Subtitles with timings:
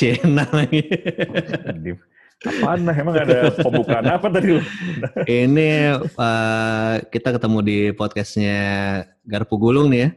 [0.00, 0.80] Cina lagi.
[2.40, 2.96] Apaan nah?
[2.96, 4.64] Emang ada pembukaan apa tadi lu?
[5.28, 8.60] Ini uh, kita ketemu di podcastnya
[9.28, 10.10] Garpu Gulung nih ya.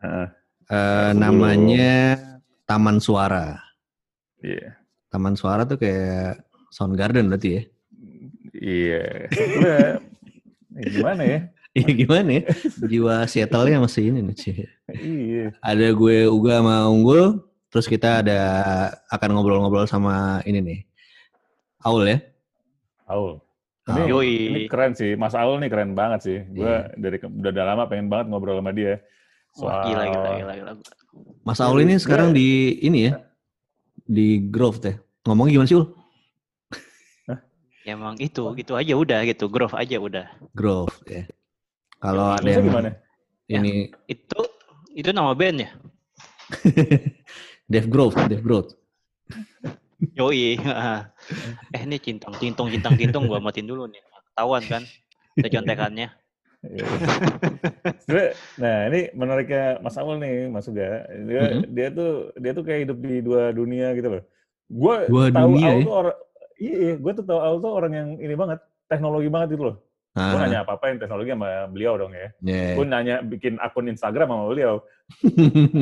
[0.00, 0.28] Uh,
[0.72, 2.16] Garpu namanya
[2.64, 3.60] Taman Suara.
[4.40, 4.80] Iya.
[5.12, 6.40] Taman Suara tuh kayak
[6.72, 7.62] Soundgarden berarti ya?
[8.56, 9.04] Iya.
[10.80, 11.40] Eh, gimana ya?
[11.76, 12.42] Iya gimana ya?
[12.88, 14.64] Jiwa Seattle-nya masih ini nih.
[14.96, 15.46] Iya.
[15.60, 18.40] Ada gue Uga sama Unggul, terus kita ada
[19.10, 20.80] akan ngobrol-ngobrol sama ini nih.
[21.82, 22.22] Aul ya?
[23.10, 23.42] Aul.
[23.90, 24.10] Ini, Aul.
[24.14, 24.34] Yoi.
[24.46, 25.18] ini keren sih.
[25.18, 26.38] Mas Aul nih keren banget sih.
[26.54, 26.94] Gue Iya.
[26.94, 29.02] dari udah, udah lama pengen banget ngobrol sama dia.
[29.58, 30.72] Wah, gila, gila, gila, gila.
[31.42, 33.26] Mas Aul ini sekarang di ini ya?
[34.06, 34.94] Di Grove teh.
[35.26, 35.86] Ngomongnya gimana sih Ul?
[37.84, 40.30] Ya, emang itu, gitu aja udah gitu, groove aja udah.
[40.56, 41.26] Grove ya.
[41.98, 42.96] Kalau ada yang gimana?
[43.50, 44.40] ini Itu
[44.94, 45.70] itu nama band ya?
[47.64, 48.70] Dave Grove, Dave Grove.
[50.14, 50.60] Yoi.
[51.74, 54.02] eh ini cintong, cintong, cintang, cintong gua matiin dulu nih.
[54.32, 54.82] Ketahuan kan?
[55.40, 56.08] Itu contekannya.
[56.64, 56.86] Iya.
[58.56, 61.04] Nah ini menariknya Mas Aul nih, Mas Uga.
[61.08, 61.62] Dia, Mhm.
[61.76, 64.22] dia tuh dia tuh kayak hidup di dua dunia gitu loh.
[64.68, 65.84] Gue Dua tahu dunia ya?
[65.84, 66.16] tuh orang,
[66.56, 69.76] iya, gue tuh tahu Aul tuh orang yang ini banget, teknologi banget gitu loh.
[70.14, 72.30] Gue Ah, nanya apa-apa yang teknologi sama beliau dong ya.
[72.38, 72.78] ya.
[72.78, 74.78] Gue nanya bikin akun Instagram sama beliau.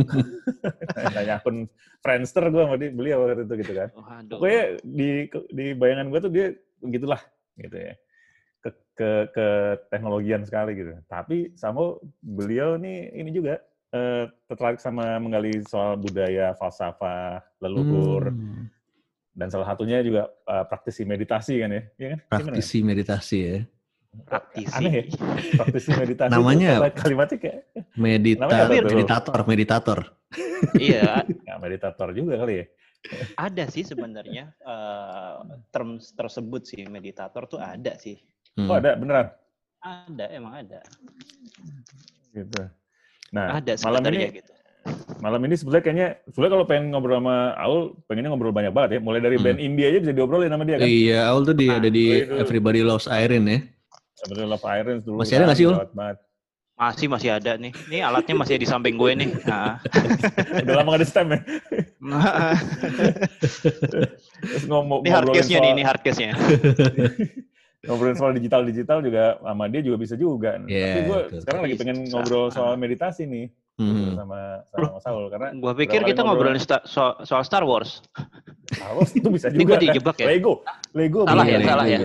[1.12, 1.68] nanya akun
[2.00, 3.88] Friendster gue sama beliau waktu itu gitu kan.
[3.92, 4.40] Waduh.
[4.40, 5.08] Pokoknya di
[5.52, 6.46] di bayangan gue tuh dia
[6.80, 7.20] begitulah
[7.60, 7.92] gitu ya.
[8.64, 9.46] Ke ke ke
[9.92, 10.96] teknologian sekali gitu.
[11.12, 13.60] Tapi sama beliau nih ini juga
[13.92, 18.64] eh, tertarik sama menggali soal budaya, falsafah, leluhur Hmm,
[19.36, 21.82] dan salah satunya juga eh, praktisi meditasi kan ya.
[22.00, 22.18] Iya kan?
[22.24, 22.32] Gimana?
[22.32, 23.60] praktisi meditasi ya.
[24.22, 24.74] Praktisi.
[24.74, 25.04] Aneh ya?
[25.56, 26.30] Praktisi meditasi.
[26.30, 27.58] Namanya kalimatnya kayak
[27.94, 29.98] Medita Namanya meditator, meditator.
[30.76, 32.66] iya, ya, meditator juga kali ya.
[33.34, 35.34] ada sih sebenarnya eh,
[35.68, 38.14] term tersebut sih meditator tuh ada sih.
[38.54, 38.70] Hmm.
[38.70, 39.26] Oh ada beneran.
[39.82, 40.78] Ada, emang ada.
[42.30, 42.62] Gitu.
[43.34, 44.52] Nah Ada malam ini gitu.
[45.18, 49.00] malam ini sebenarnya kayaknya sebenarnya kalau pengen ngobrol sama Aul pengennya ngobrol banyak banget ya.
[49.02, 49.44] Mulai dari Hmm.
[49.50, 50.86] band indie aja bisa diobrolin sama dia kan.
[50.86, 52.38] Iya, Aul tuh di, Ah, ada di itu.
[52.38, 53.58] Everybody Loves Irene ya.
[54.14, 55.16] Sebenarnya Love Irons dulu.
[55.20, 55.76] Masih ada nggak sih, Ul?
[56.72, 57.70] Masih masih ada nih.
[57.86, 59.28] Ini alatnya masih di samping gue nih.
[59.46, 59.78] Nah.
[60.58, 61.38] Udah lama gak ada stem ya.
[64.42, 66.32] Terus ngomong ini hard case-nya nih, ini hard case-nya.
[67.82, 70.54] ngobrolin soal digital-digital juga sama dia juga bisa juga.
[70.64, 71.38] Iya, Tapi gue betul.
[71.42, 74.12] sekarang lagi pengen ngobrol soal meditasi nih Hmm.
[74.14, 74.36] sama
[74.68, 78.04] sama Saul karena Gua pikir kita ngobrol- ngobrolin sta- so- soal Star Wars.
[78.70, 79.70] Saul itu bisa Ini juga.
[79.72, 80.26] gue dijebak ya?
[80.28, 80.60] Lego,
[80.92, 81.24] Lego.
[81.24, 81.98] Salah ya, Lego salah ya.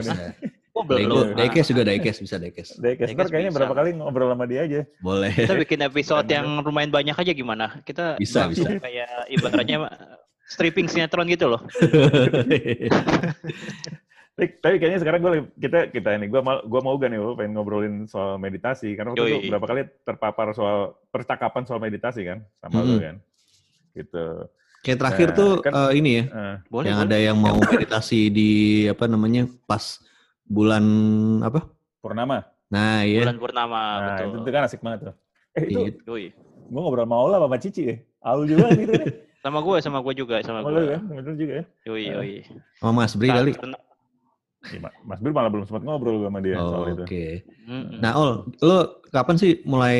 [0.77, 1.33] Oh, belum.
[1.33, 2.35] diecast juga diecast bisa.
[2.38, 3.57] Dekes, ntar Dekes kayaknya bisa.
[3.57, 4.81] berapa kali ngobrol sama dia aja.
[4.99, 5.33] Boleh.
[5.33, 7.81] Kita bikin episode yang lumayan banyak aja gimana?
[7.81, 8.77] Kita Bisa, bisa.
[8.77, 9.89] kayak ibaratnya
[10.45, 11.61] stripping sinetron gitu loh.
[14.38, 17.57] Tapi, kayaknya sekarang gue kita kita ini gue mau gue mau gak nih Ul, pengen
[17.57, 22.85] ngobrolin soal meditasi karena waktu itu berapa kali terpapar soal percakapan soal meditasi kan sama
[22.85, 23.01] lu Mhm.
[23.01, 23.15] kan.
[23.97, 24.25] Gitu.
[24.85, 26.23] Kayak terakhir Nah, tuh kan- eh, ini ya,
[26.69, 27.09] Boleh, yang boleh.
[27.09, 28.49] ada yang mau meditasi di
[28.85, 30.05] apa namanya pas
[30.47, 30.84] bulan
[31.44, 31.68] apa?
[32.00, 32.47] Purnama.
[32.68, 33.24] Nah iya.
[33.24, 34.25] Bulan purnama, Nah, betul.
[34.28, 35.16] itu, itu kan asik banget tuh.
[35.53, 35.91] Eh itu Iya.
[36.08, 36.25] Yoi.
[36.68, 37.96] gue ngobrol sama Ola sama Cici ya.
[38.24, 39.07] Aul juga gitu nih.
[39.38, 40.91] Sama gue, sama gue juga, sama Sama lu gue.
[40.91, 41.66] kan, bener juga ya.
[41.88, 42.34] Yoi, yoi.
[42.84, 43.52] Sama Mas Bri kali.
[43.56, 47.47] Iya, Ma- Mas Bir malah belum sempat ngobrol sama dia Oh, soal Oke.
[47.47, 47.47] itu.
[47.63, 48.02] Mm-mm.
[48.03, 49.96] Nah, Ol, lo kapan sih mulai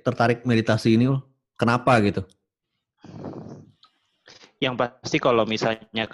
[0.00, 1.20] tertarik meditasi ini, Ol?
[1.60, 2.24] Kenapa gitu?
[4.64, 6.08] Yang pasti kalau misalnya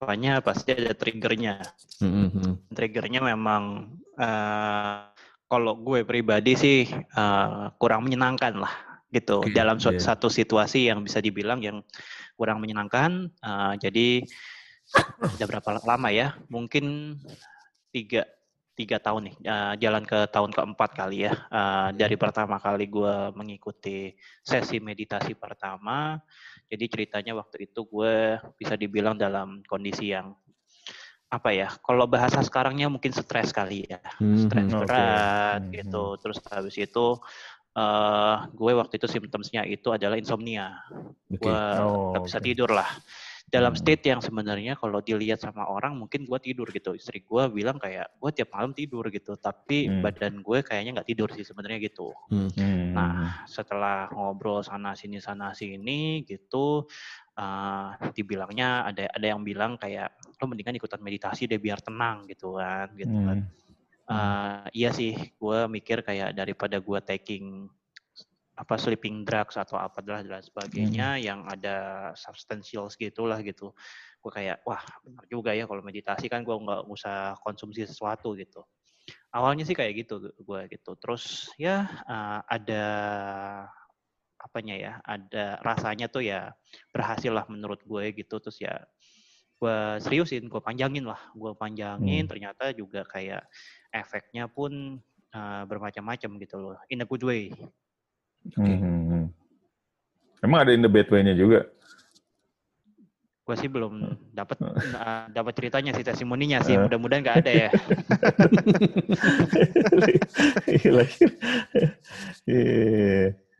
[0.00, 1.60] kenapanya pasti ada triggernya.
[2.00, 5.04] Hmm, Triggernya memang eh,
[5.44, 10.08] kalau gue pribadi sih eh, kurang menyenangkan lah gitu Oke, dalam suatu iya.
[10.08, 11.84] satu situasi yang bisa dibilang yang
[12.32, 13.28] kurang menyenangkan.
[13.28, 14.08] Eh, jadi
[15.36, 16.32] udah berapa lama ya?
[16.48, 17.20] Mungkin
[17.92, 18.24] tiga
[18.72, 23.36] tiga tahun nih eh, jalan ke tahun keempat kali ya Eh, dari pertama kali gue
[23.36, 26.16] mengikuti sesi meditasi pertama
[26.70, 30.32] jadi ceritanya waktu itu gue bisa dibilang dalam kondisi yang
[31.30, 34.78] apa ya kalau bahasa sekarangnya mungkin stres kali ya Hmm, stres Oke.
[34.86, 37.06] berat Hmm, gitu terus habis itu
[37.70, 40.74] eh gue waktu itu symptomsnya itu adalah insomnia
[41.30, 41.38] Oke.
[41.38, 42.46] gue Oh, nggak bisa oke.
[42.46, 42.90] tidur lah
[43.50, 43.82] dalam Hmm.
[43.82, 48.14] state yang sebenarnya kalau dilihat sama orang mungkin gue tidur gitu istri gue bilang kayak
[48.14, 50.06] gue tiap malam tidur gitu tapi Hmm.
[50.06, 52.46] badan gue kayaknya nggak tidur sih sebenarnya gitu Hmm.
[52.54, 52.94] Hmm.
[52.94, 53.12] Nah,
[53.46, 56.86] setelah ngobrol sana sini sana sini gitu,
[57.38, 62.58] uh, dibilangnya ada ada yang bilang kayak lo mendingan ikutan meditasi deh biar tenang gitu
[62.58, 63.38] kan, gitu kan.
[63.42, 63.58] Hmm.
[64.10, 67.70] Uh, iya sih, gue mikir kayak daripada gue taking
[68.60, 73.72] apa sleeping drugs atau apa dan sebagainya yang ada substansial gitulah gitu.
[74.20, 78.60] Gue kayak wah benar juga ya kalau meditasi kan gue nggak usah konsumsi sesuatu gitu.
[79.32, 80.92] Awalnya sih kayak gitu gue gitu.
[81.00, 82.84] Terus ya uh, ada
[84.40, 86.52] apanya ya ada rasanya tuh ya
[86.92, 88.36] berhasil lah menurut gue gitu.
[88.44, 88.76] Terus ya
[89.56, 92.28] gue seriusin gue panjangin lah gue panjangin.
[92.28, 92.28] Hmm.
[92.28, 93.40] ternyata juga kayak
[93.88, 95.00] efeknya pun
[95.32, 97.52] uh, bermacam-macam gitu loh in a good way
[98.48, 98.56] Okay.
[98.56, 99.24] Hmm, hmm, hmm.
[100.40, 101.68] Emang ada in the bad way-nya juga?
[103.44, 106.78] Gue sih belum dapat uh, dapat ceritanya sih testimoninya sih.
[106.78, 106.86] Uh.
[106.88, 107.70] Mudah-mudahan nggak ada ya.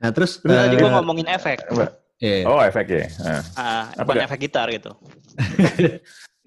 [0.00, 1.60] nah terus uh, tadi gue ngomongin efek.
[2.22, 2.48] Yeah.
[2.48, 3.04] Oh efek ya.
[3.20, 3.42] Uh.
[3.60, 4.96] Uh, bukan efek gitar gitu.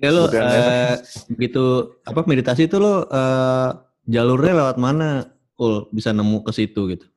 [0.02, 0.98] ya lo uh,
[1.38, 3.70] gitu apa meditasi itu lo uh,
[4.10, 5.30] jalurnya lewat mana?
[5.54, 7.13] Ul bisa nemu ke situ gitu.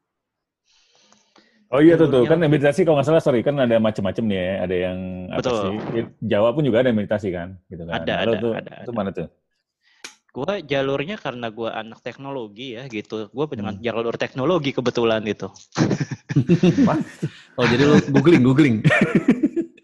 [1.67, 2.23] Oh iya tuh, tuh.
[2.31, 4.99] kan meditasi kalau nggak salah sorry kan ada macam-macam nih ya, ada yang
[5.35, 5.59] apa Betul.
[5.59, 6.05] sih?
[6.23, 8.07] Jawa pun juga ada meditasi kan, gitu kan.
[8.07, 8.75] Ada, Lalu ada, tuh, ada.
[8.87, 9.27] Itu mana tuh?
[10.31, 13.27] Gue jalurnya karena gue anak teknologi ya gitu.
[13.33, 13.83] Gue dengan hmm.
[13.83, 15.49] jalur teknologi kebetulan gitu.
[17.59, 18.77] oh jadi lu googling googling.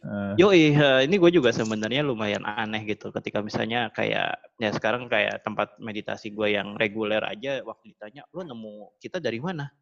[0.05, 0.37] Uh.
[0.37, 3.09] Yo, uh, ini gue juga sebenarnya lumayan aneh gitu.
[3.11, 8.45] Ketika misalnya kayak ya sekarang kayak tempat meditasi gue yang reguler aja, waktu ditanya, lo
[8.45, 9.73] nemu kita dari mana?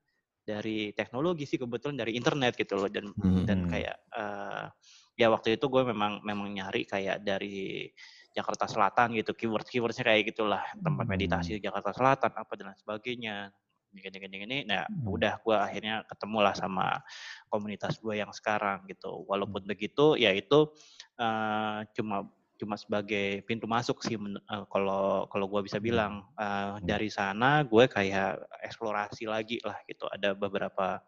[0.50, 3.46] Dari teknologi sih kebetulan dari internet gitu loh dan hmm.
[3.46, 4.66] dan kayak uh,
[5.14, 7.86] ya waktu itu gue memang memang nyari kayak dari
[8.34, 11.12] Jakarta Selatan gitu keyword keywordnya kayak gitulah tempat hmm.
[11.14, 13.54] meditasi di Jakarta Selatan apa dan sebagainya
[13.90, 15.06] gini gini gini nah hmm.
[15.06, 17.02] udah gue akhirnya ketemu lah sama
[17.50, 19.70] komunitas gue yang sekarang gitu walaupun hmm.
[19.70, 20.70] begitu ya itu
[21.18, 22.26] uh, cuma
[22.60, 25.88] cuma sebagai pintu masuk sih uh, kalau kalau gue bisa hmm.
[25.88, 26.14] bilang.
[26.36, 30.10] Uh, dari sana gue kayak eksplorasi lagi lah gitu.
[30.10, 30.98] Ada beberapa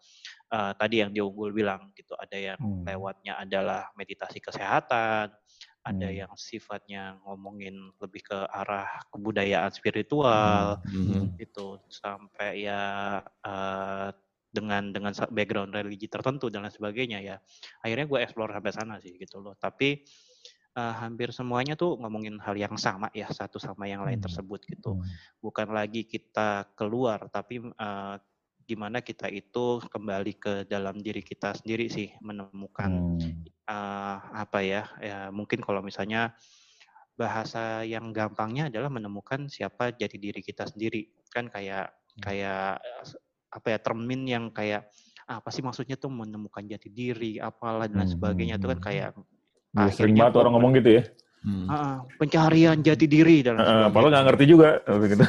[0.55, 2.15] uh, tadi yang diunggul bilang gitu.
[2.15, 2.87] Ada yang hmm.
[2.87, 5.35] lewatnya adalah meditasi kesehatan.
[5.83, 6.19] Ada hmm.
[6.23, 11.35] yang sifatnya ngomongin lebih ke arah kebudayaan spiritual hmm.
[11.43, 14.09] itu sampai ya uh,
[14.53, 17.37] dengan dengan background religi tertentu dan lain sebagainya ya.
[17.83, 19.59] Akhirnya gue explore sampai sana sih gitu loh.
[19.59, 20.07] Tapi
[20.77, 24.27] uh, hampir semuanya tuh ngomongin hal yang sama ya satu sama yang lain hmm.
[24.27, 24.97] tersebut gitu.
[24.97, 25.05] Hmm.
[25.41, 28.17] Bukan lagi kita keluar tapi uh,
[28.63, 33.43] gimana kita itu kembali ke dalam diri kita sendiri sih menemukan hmm.
[33.67, 36.33] uh, apa ya ya mungkin kalau misalnya
[37.19, 42.23] bahasa yang gampangnya adalah menemukan siapa jadi diri kita sendiri kan kayak hmm.
[42.23, 42.81] kayak
[43.53, 44.89] apa ya termin yang kayak
[45.29, 49.11] apa sih maksudnya tuh menemukan jati diri apalah dan sebagainya itu kan kayak
[49.73, 51.03] Nah, sering banget orang ngomong gitu ya.
[51.43, 51.67] Hmm.
[51.67, 55.27] Uh, pencarian jati diri dan uh, padahal nggak ngerti juga gitu.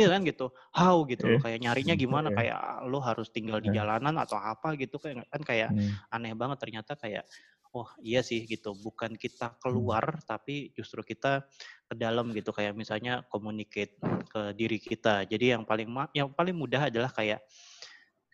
[0.00, 1.40] iya kan gitu how gitu yeah.
[1.44, 2.36] kayak nyarinya gimana yeah.
[2.40, 3.84] kayak lo harus tinggal di iya.
[3.84, 6.08] jalanan atau apa gitu kayak kan kayak hmm.
[6.08, 7.28] aneh banget ternyata kayak
[7.76, 10.24] oh iya sih gitu bukan kita keluar hmm.
[10.24, 11.44] tapi justru kita
[11.84, 14.00] ke dalam gitu kayak misalnya communicate
[14.32, 17.44] ke diri kita jadi yang paling yang paling mudah adalah kayak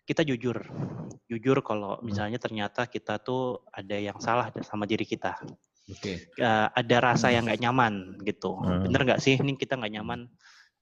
[0.09, 0.57] kita jujur.
[1.29, 2.09] Jujur kalau hmm.
[2.09, 5.37] misalnya ternyata kita tuh ada yang salah sama diri kita.
[5.85, 6.25] Okay.
[6.41, 8.57] Uh, ada rasa yang nggak nyaman gitu.
[8.57, 8.89] Hmm.
[8.89, 9.37] Bener nggak sih?
[9.37, 10.25] Ini kita nggak nyaman.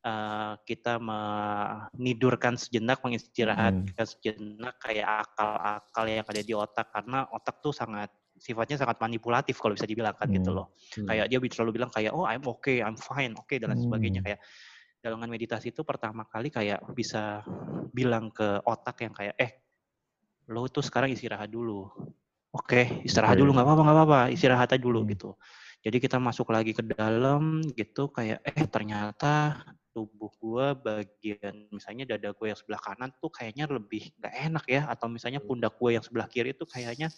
[0.07, 4.13] Uh, kita menidurkan sejenak, mengistirahatkan hmm.
[4.15, 8.07] sejenak kayak akal-akal yang ada di otak karena otak tuh sangat
[8.37, 10.39] sifatnya sangat manipulatif kalau bisa dibilang kan gitu hmm.
[10.39, 10.67] gitu loh.
[10.95, 11.07] Hmm.
[11.11, 14.21] Kayak dia selalu bilang kayak oh I'm okay, I'm fine, oke okay, dan lain sebagainya
[14.23, 14.27] hmm.
[14.31, 14.39] kayak
[15.01, 17.45] dalam meditasi itu pertama kali kayak bisa
[17.93, 19.51] bilang ke otak yang kayak eh
[20.49, 21.87] lo tuh sekarang istirahat dulu.
[22.55, 25.09] Oke okay, istirahat dulu nggak apa-apa nggak apa-apa istirahat aja dulu hmm.
[25.13, 25.29] gitu.
[25.85, 29.61] Jadi kita masuk lagi ke dalam gitu kayak eh ternyata
[29.93, 34.81] tubuh gue bagian misalnya dada gue yang sebelah kanan tuh kayaknya lebih nggak enak ya
[34.85, 37.09] atau misalnya pundak gue yang sebelah kiri tuh kayaknya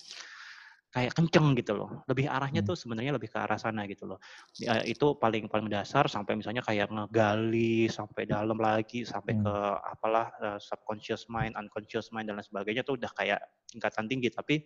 [0.89, 2.01] kayak kenceng gitu loh.
[2.09, 2.69] Lebih arahnya hmm.
[2.73, 4.19] tuh sebenarnya lebih ke arah sana gitu loh.
[4.57, 9.43] Ya, itu paling paling dasar sampai misalnya kayak ngegali sampai dalam lagi sampai hmm.
[9.45, 9.55] ke
[9.85, 14.65] apalah uh, subconscious mind, unconscious mind dan lain sebagainya tuh udah kayak tingkatan tinggi tapi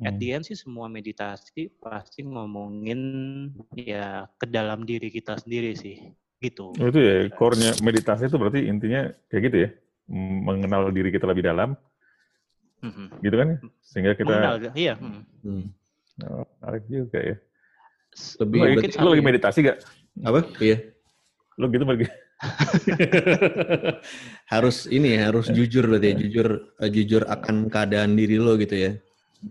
[0.00, 0.08] hmm.
[0.08, 3.00] at the end sih semua meditasi pasti ngomongin
[3.76, 6.00] ya ke dalam diri kita sendiri sih
[6.40, 6.72] gitu.
[6.80, 9.70] Oh, itu ya core-nya meditasi itu berarti intinya kayak gitu ya.
[10.42, 11.78] Mengenal diri kita lebih dalam,
[12.80, 13.48] hmm Gitu kan?
[13.84, 14.94] Sehingga kita Mengenal, iya.
[14.96, 15.72] Hmm.
[16.28, 17.36] Oh, menarik juga ya.
[18.42, 19.78] Lebih lo, lagi, lo lagi meditasi gak?
[20.26, 20.40] Apa?
[20.58, 20.76] Iya.
[21.56, 22.06] Lo gitu lagi.
[24.52, 26.48] harus ini ya, harus jujur berarti ya, jujur
[26.80, 28.90] uh, jujur akan keadaan diri lo gitu ya.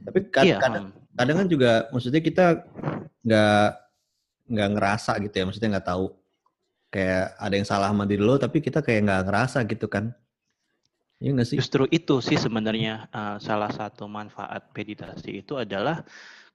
[0.09, 0.57] Tapi kad iya.
[0.57, 2.45] kadang, kadang kan juga maksudnya kita
[3.25, 3.67] nggak
[4.49, 6.05] nggak ngerasa gitu ya, maksudnya nggak tahu
[6.89, 10.09] kayak ada yang salah sama diri lo, tapi kita kayak nggak ngerasa gitu kan.
[11.19, 15.99] Ya Justru itu sih sebenarnya uh, salah satu manfaat meditasi itu adalah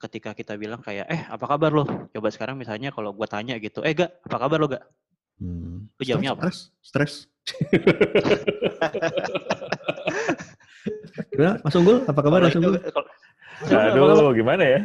[0.01, 1.85] ketika kita bilang kayak, eh apa kabar lo?
[1.85, 4.81] Coba sekarang misalnya kalau gue tanya gitu, eh gak, apa kabar lo gak?
[5.37, 5.85] Hmm.
[6.01, 6.49] Lu jawabnya apa?
[6.49, 6.73] Stres.
[6.81, 7.29] Stres.
[11.37, 12.09] Gimana, Mas Unggul?
[12.09, 12.81] Apa kabar Mas Unggul?
[13.69, 14.81] Aduh, gimana ya?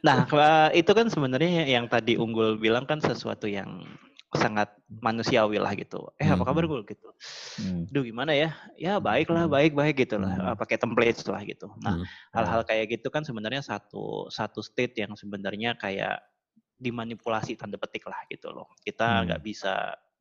[0.00, 0.24] nah,
[0.72, 3.84] itu kan sebenarnya yang tadi Unggul bilang kan sesuatu yang
[4.38, 6.06] sangat manusiawi lah gitu.
[6.14, 6.70] Eh apa kabar hmm.
[6.70, 7.08] gue gitu.
[7.58, 7.82] Hmm.
[7.90, 8.54] Duh gimana ya?
[8.78, 9.54] Ya baik lah, hmm.
[9.54, 10.54] baik baik gitu lah.
[10.54, 10.54] Hmm.
[10.54, 11.66] Pakai template lah gitu.
[11.82, 12.06] Nah hmm.
[12.34, 16.22] hal-hal kayak gitu kan sebenarnya satu satu state yang sebenarnya kayak
[16.78, 18.70] dimanipulasi tanda petik lah gitu loh.
[18.82, 19.48] Kita nggak hmm.
[19.48, 19.74] bisa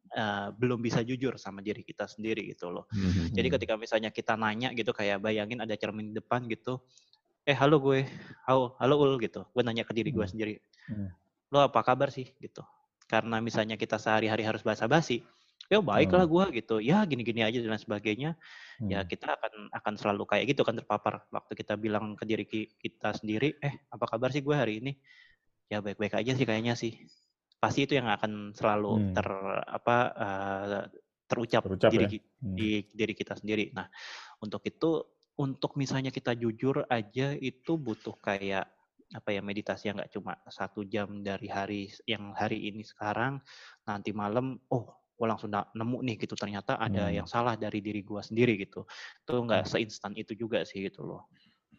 [0.10, 2.90] Uh, belum bisa jujur sama diri kita sendiri gitu loh.
[2.90, 6.82] hmm Jadi ketika misalnya kita nanya gitu kayak bayangin ada cermin di depan gitu,
[7.46, 8.10] eh halo gue,
[8.50, 9.46] halo halo ul gitu.
[9.54, 10.58] Gue nanya ke diri gue sendiri,
[10.90, 11.14] hmm
[11.50, 12.62] lo apa kabar sih gitu
[13.10, 15.26] karena misalnya kita sehari-hari harus basa-basi,
[15.66, 16.34] ya baiklah hmm.
[16.34, 18.90] gue gitu, ya gini-gini aja dan sebagainya, ya hmm.
[18.94, 22.46] ya kita akan akan selalu kayak gitu kan terpapar waktu kita bilang ke diri
[22.78, 24.94] kita sendiri, eh apa kabar sih gue hari ini?
[25.66, 27.02] Ya baik-baik aja sih kayaknya sih.
[27.58, 29.14] Pasti itu yang akan selalu hmm.
[29.18, 29.28] ter
[29.66, 30.84] apa uh,
[31.26, 32.22] terucap, terucap diri, ya?
[32.22, 32.56] hmm.
[32.56, 33.74] di diri kita sendiri.
[33.74, 33.90] Nah
[34.42, 35.02] untuk itu
[35.40, 38.68] untuk misalnya kita jujur aja itu butuh kayak
[39.10, 43.42] apa ya meditasi yang nggak cuma satu jam dari hari yang hari ini sekarang
[43.90, 47.16] nanti malam oh gue langsung nemu nih gitu ternyata ada hmm.
[47.20, 48.88] yang salah dari diri gue sendiri gitu.
[49.28, 49.72] Itu nggak hmm.
[49.76, 51.28] seinstan itu juga sih gitu loh.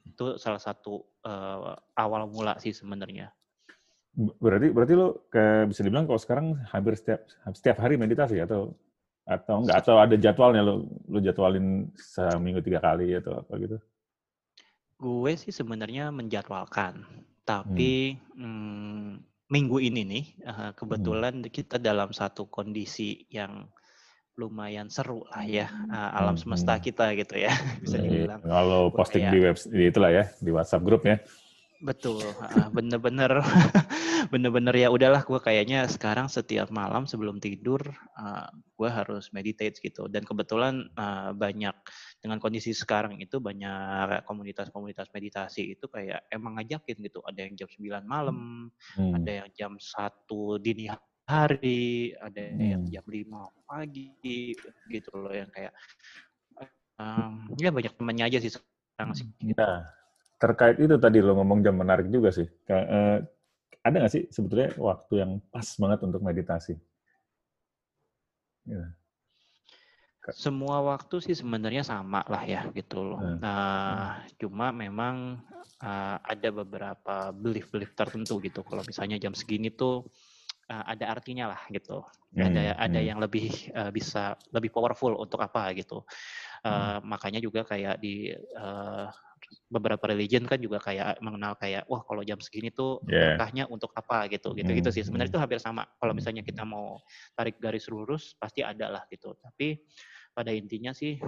[0.04, 3.32] Itu salah satu uh, awal mula sih sebenarnya.
[4.12, 7.24] Berarti berarti lo ke, bisa dibilang kalau sekarang hampir setiap
[7.56, 8.76] setiap hari meditasi atau
[9.24, 13.76] atau enggak atau ada jadwalnya lo lo jadwalin seminggu tiga kali atau apa gitu
[15.00, 17.08] Gue sih sebenarnya menjadwalkan,
[17.48, 18.44] tapi hmm.
[18.44, 19.08] Hmm,
[19.48, 21.48] minggu ini nih uh, kebetulan hmm.
[21.48, 23.64] kita dalam satu kondisi yang
[24.38, 27.52] lumayan seru lah ya uh, alam semesta kita gitu ya
[27.82, 28.40] bisa iya, dibilang.
[28.44, 31.16] Kalau posting kayak, di web di itulah ya di WhatsApp grup ya.
[31.80, 32.20] Betul,
[32.76, 33.40] bener-bener,
[34.32, 37.80] bener-bener ya udahlah gue kayaknya sekarang setiap malam sebelum tidur
[38.20, 40.04] uh, gue harus meditate gitu.
[40.04, 41.72] Dan kebetulan uh, banyak
[42.20, 47.24] dengan kondisi sekarang itu banyak komunitas-komunitas meditasi itu kayak emang ngajakin gitu.
[47.24, 48.68] Ada yang jam 9 malam,
[49.00, 49.12] hmm.
[49.16, 50.92] ada yang jam satu dini
[51.24, 52.60] hari, ada hmm.
[52.60, 54.52] yang jam 5 pagi
[54.92, 55.72] gitu loh yang kayak
[57.00, 59.26] um, ya banyak temannya aja sih sekarang sih.
[59.56, 59.88] Nah
[60.40, 62.48] terkait itu tadi lo ngomong jam menarik juga sih.
[62.68, 63.24] Uh,
[63.80, 66.76] ada nggak sih sebetulnya waktu yang pas banget untuk meditasi?
[68.68, 68.92] Ya.
[70.36, 73.20] Semua waktu sih sebenarnya sama lah ya gitu loh.
[73.20, 73.40] Hmm.
[73.40, 75.40] Nah, cuma memang
[75.80, 78.60] uh, ada beberapa belief-belief tertentu gitu.
[78.60, 80.04] Kalau misalnya jam segini tuh
[80.68, 82.04] uh, ada artinya lah gitu.
[82.36, 82.52] Hmm.
[82.52, 83.08] Ada ada hmm.
[83.08, 86.04] yang lebih uh, bisa lebih powerful untuk apa gitu.
[86.60, 87.08] Uh, hmm.
[87.08, 88.28] Makanya juga kayak di
[88.60, 89.08] uh,
[89.70, 93.38] beberapa religion kan juga kayak mengenal kayak wah kalau jam segini tuh yeah.
[93.66, 95.38] untuk apa gitu gitu gitu sih sebenarnya hmm.
[95.38, 96.98] itu hampir sama kalau misalnya kita mau
[97.34, 99.82] tarik garis lurus pasti ada lah gitu tapi
[100.34, 101.18] pada intinya sih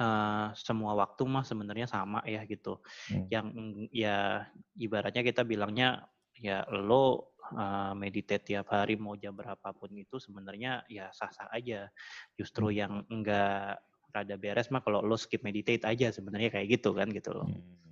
[0.00, 2.80] uh, semua waktu mah sebenarnya sama ya gitu
[3.12, 3.26] hmm.
[3.32, 3.46] yang
[3.92, 4.44] ya
[4.76, 6.04] ibaratnya kita bilangnya
[6.36, 11.88] ya lo uh, meditate tiap hari mau jam berapapun itu sebenarnya ya sah-sah aja
[12.36, 12.76] justru hmm.
[12.76, 13.80] yang enggak
[14.14, 17.46] rada beres mah kalau lo skip meditate aja sebenarnya kayak gitu kan gitu loh.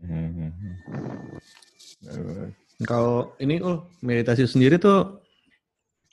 [0.05, 2.49] Hmm, hmm, hmm,
[2.85, 5.25] kalau ini oh meditasi sendiri tuh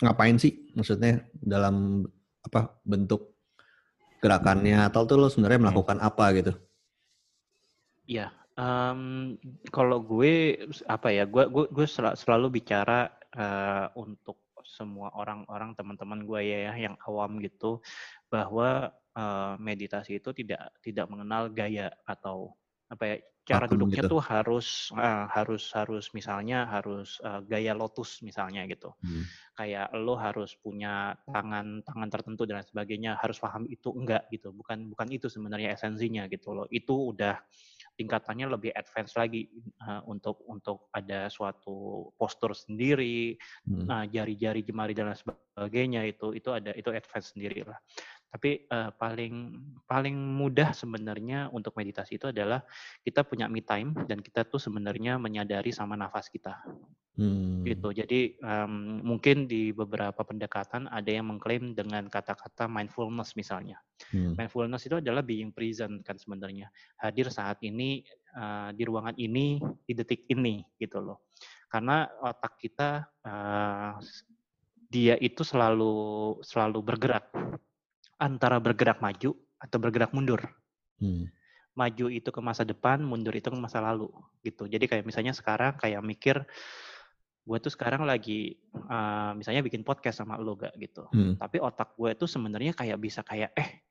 [0.02, 0.72] ngapain sih?
[0.76, 2.06] Maksudnya dalam
[2.42, 3.32] apa bentuk
[4.22, 6.54] gerakannya atau tuh lo sebenarnya melakukan apa gitu?
[8.06, 8.30] Iya,
[8.60, 9.34] um,
[9.74, 16.42] kalau gue apa ya, gue gue, gue selalu bicara uh, untuk semua orang-orang teman-teman gue
[16.46, 17.82] ya yang awam gitu
[18.30, 22.56] bahwa uh, meditasi itu tidak tidak mengenal gaya atau
[22.92, 24.14] apa ya cara Akum duduknya gitu.
[24.18, 29.26] tuh harus uh, harus harus misalnya harus uh, gaya lotus misalnya gitu hmm.
[29.58, 34.94] kayak lo harus punya tangan tangan tertentu dan sebagainya harus paham itu enggak gitu bukan
[34.94, 37.42] bukan itu sebenarnya esensinya gitu loh itu udah
[37.98, 39.50] tingkatannya lebih advance lagi
[39.90, 43.36] uh, untuk untuk ada suatu postur sendiri,
[43.68, 43.84] hmm.
[43.84, 47.76] nah jari-jari jemari dan sebagainya itu itu ada itu advance sendiri lah.
[48.32, 52.64] Tapi uh, paling paling mudah sebenarnya untuk meditasi itu adalah
[53.04, 56.64] kita punya me time dan kita tuh sebenarnya menyadari sama nafas kita.
[57.20, 57.68] Hmm.
[57.68, 57.92] Gitu.
[57.92, 63.84] Jadi um, mungkin di beberapa pendekatan ada yang mengklaim dengan kata-kata mindfulness misalnya.
[64.16, 64.40] Hmm.
[64.40, 66.72] Mindfulness itu adalah being present kan sebenarnya.
[67.04, 71.28] Hadir saat ini uh, di ruangan ini di detik ini gitu loh.
[71.72, 73.96] Karena otak kita uh,
[74.92, 77.32] dia itu selalu selalu bergerak
[78.20, 80.44] antara bergerak maju atau bergerak mundur.
[81.00, 81.32] Hmm.
[81.72, 84.12] Maju itu ke masa depan, mundur itu ke masa lalu
[84.44, 84.68] gitu.
[84.68, 86.44] Jadi kayak misalnya sekarang kayak mikir
[87.42, 88.54] gue tuh sekarang lagi
[88.86, 91.08] uh, misalnya bikin podcast sama lo gak gitu.
[91.10, 91.40] Hmm.
[91.40, 93.91] Tapi otak gue tuh sebenarnya kayak bisa kayak eh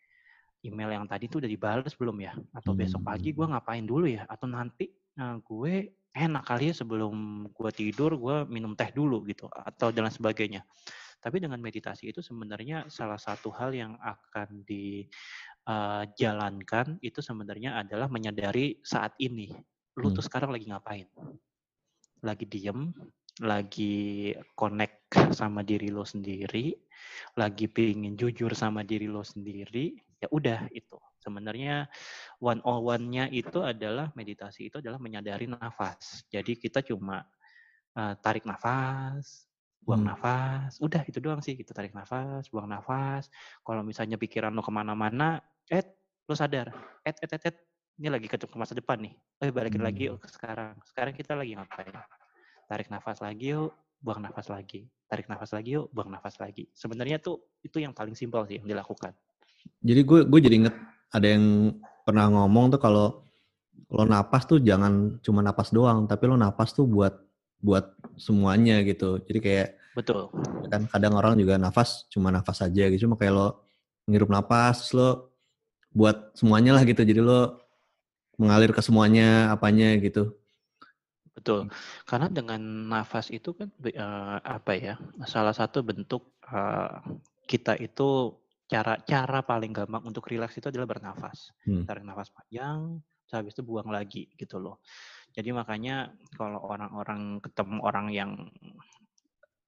[0.64, 2.32] email yang tadi tuh udah dibalas belum ya?
[2.56, 2.80] Atau hmm.
[2.84, 4.26] besok pagi gue ngapain dulu ya?
[4.28, 4.90] Atau nanti
[5.20, 10.10] uh, gue enak kali ya sebelum gue tidur gue minum teh dulu gitu atau dan
[10.10, 10.64] sebagainya.
[11.20, 17.76] Tapi dengan meditasi itu sebenarnya salah satu hal yang akan dijalankan eh, uh, itu sebenarnya
[17.76, 19.52] adalah menyadari saat ini.
[20.00, 20.16] Lu hmm.
[20.16, 21.04] tuh sekarang lagi ngapain?
[22.24, 22.88] Lagi diem,
[23.44, 26.72] lagi connect sama diri lo sendiri,
[27.36, 30.96] lagi pingin jujur sama diri lo sendiri, ya udah itu.
[31.20, 31.88] Sebenarnya
[32.40, 36.24] one on one-nya itu adalah meditasi itu adalah menyadari nafas.
[36.28, 37.24] Jadi kita cuma
[37.96, 39.48] uh, tarik nafas,
[39.80, 40.10] buang hmm.
[40.12, 41.56] nafas, udah itu doang sih.
[41.56, 43.32] Kita tarik nafas, buang nafas.
[43.64, 45.40] Kalau misalnya pikiran lo ke mana-mana,
[45.72, 45.84] eh
[46.28, 46.72] lo sadar,
[47.04, 47.54] eh eh eh,
[48.00, 49.14] ini lagi ke, ke masa depan nih.
[49.40, 49.88] Eh balikin hmm.
[49.88, 50.76] lagi yuk ke sekarang.
[50.84, 51.92] Sekarang kita lagi ngapain?
[52.68, 54.88] Tarik nafas lagi yuk, buang nafas lagi.
[55.04, 56.68] Tarik nafas lagi yuk, buang nafas lagi.
[56.72, 59.12] Sebenarnya tuh itu yang paling simpel sih yang dilakukan.
[59.80, 60.76] Jadi gue gue jadi inget
[61.10, 61.74] ada yang
[62.04, 63.06] pernah ngomong tuh kalau
[63.90, 67.16] lo napas tuh jangan cuma napas doang, tapi lo napas tuh buat
[67.60, 69.20] buat semuanya gitu.
[69.24, 70.30] Jadi kayak betul.
[70.70, 73.08] Kan kadang orang juga nafas cuma nafas aja gitu.
[73.08, 73.48] Cuma kayak lo
[74.06, 75.34] ngirup napas, lo
[75.90, 77.02] buat semuanya lah gitu.
[77.02, 77.60] Jadi lo
[78.40, 80.32] mengalir ke semuanya apanya gitu.
[81.36, 81.72] Betul.
[82.04, 84.94] Karena dengan nafas itu kan uh, apa ya?
[85.24, 87.00] Salah satu bentuk uh,
[87.48, 88.36] kita itu
[88.70, 91.50] cara cara paling gampang untuk rileks itu adalah bernafas.
[91.66, 91.82] Hmm.
[91.82, 93.02] Tarik nafas panjang,
[93.34, 94.78] habis itu buang lagi gitu loh.
[95.34, 98.30] Jadi makanya kalau orang-orang ketemu orang yang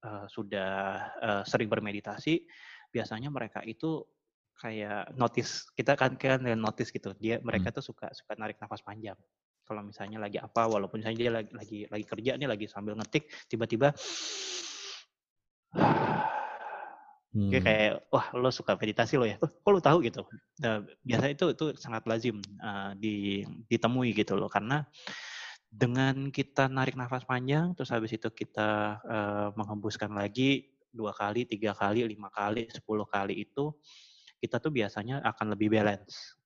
[0.07, 0.71] uh, sudah
[1.19, 2.47] uh, sering bermeditasi,
[2.95, 4.07] biasanya mereka itu
[4.55, 7.11] kayak notice kita kan kan notice gitu.
[7.19, 7.77] Dia mereka hmm.
[7.83, 9.19] tuh suka suka narik nafas panjang.
[9.63, 13.31] Kalau misalnya lagi apa, walaupun misalnya dia lagi lagi, lagi kerja nih, lagi sambil ngetik,
[13.47, 13.95] tiba-tiba
[17.33, 17.49] Hmm.
[17.49, 20.21] Kayak wah lo suka meditasi lo ya, oh, kok lo tahu gitu.
[20.61, 23.41] Nah, biasanya itu itu sangat lazim uh, di,
[23.73, 24.85] ditemui gitu loh karena
[25.73, 31.73] dengan kita narik nafas panjang, terus habis itu kita uh, menghembuskan lagi dua kali, tiga
[31.73, 33.73] kali, lima kali, sepuluh kali itu,
[34.37, 36.37] kita tuh biasanya akan lebih balance.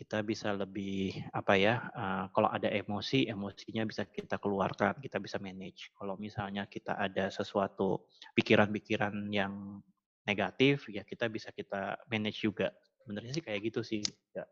[0.00, 1.92] Kita bisa lebih apa ya?
[1.92, 5.92] Uh, kalau ada emosi, emosinya bisa kita keluarkan, kita bisa manage.
[5.92, 9.84] Kalau misalnya kita ada sesuatu pikiran-pikiran yang
[10.24, 12.72] negatif, ya kita bisa kita manage juga.
[13.04, 14.00] Sebenarnya sih kayak gitu sih.
[14.32, 14.48] Ya.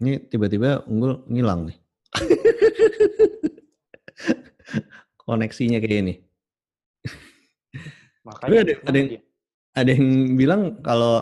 [0.00, 1.76] Ini tiba-tiba unggul ngilang nih.
[5.28, 6.14] Koneksinya kayak ini.
[8.24, 9.08] Makanya ada, ada yang
[9.76, 10.08] ada yang
[10.40, 11.20] bilang kalau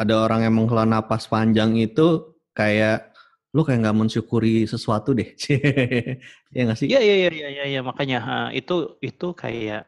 [0.00, 3.12] ada orang yang menghela napas panjang itu kayak
[3.52, 5.36] lu kayak nggak mensyukuri sesuatu deh.
[6.56, 6.88] ya nggak sih?
[6.88, 9.84] Iya iya iya iya ya, makanya itu itu kayak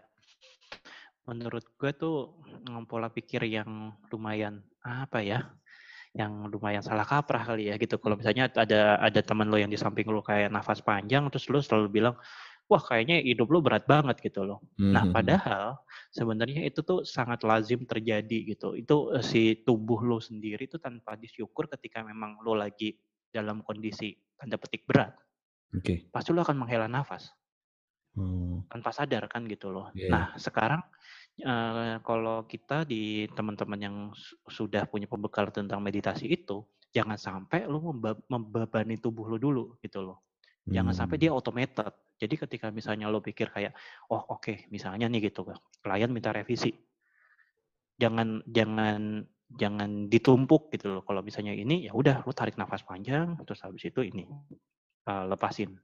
[1.24, 2.36] menurut gue tuh
[2.84, 5.48] pola pikir yang lumayan apa ya?
[6.12, 7.96] yang lumayan salah kaprah kali ya gitu.
[7.96, 11.56] Kalau misalnya ada ada teman lo yang di samping lo kayak nafas panjang terus lo
[11.64, 12.14] selalu bilang,
[12.70, 14.62] wah kayaknya hidup lo berat banget gitu loh.
[14.78, 14.92] Mm-hmm.
[14.92, 15.16] Nah hmm, hmm.
[15.16, 15.66] padahal
[16.12, 18.74] sebenarnya itu tuh sangat lazim terjadi gitu.
[18.78, 22.96] Itu uh, si tubuh lo sendiri itu tanpa disyukur ketika memang lo lagi
[23.32, 25.12] dalam kondisi tanda petik berat.
[25.72, 26.08] Okay.
[26.12, 27.32] Pasti lo akan menghela nafas.
[28.12, 28.68] Hmm.
[28.68, 29.88] Tanpa sadar kan gitu loh.
[29.96, 30.12] Yeah.
[30.12, 30.84] Nah sekarang
[31.44, 33.96] uh, kalau kita di teman-teman yang
[34.48, 36.60] sudah punya pembekal tentang meditasi itu,
[36.92, 37.80] jangan sampai lu
[38.28, 40.20] membebani tubuh lu dulu gitu loh.
[40.68, 41.38] Jangan sampai dia hmm.
[41.38, 41.92] automated.
[42.22, 43.74] Jadi ketika misalnya lo pikir kayak,
[44.14, 45.42] oh oke, okay, misalnya nih gitu,
[45.82, 46.70] klien minta revisi,
[47.98, 51.02] jangan jangan jangan ditumpuk gitu loh.
[51.02, 54.22] Kalau misalnya ini, ya udah lo tarik nafas panjang, terus habis itu ini
[55.10, 55.74] uh, lepasin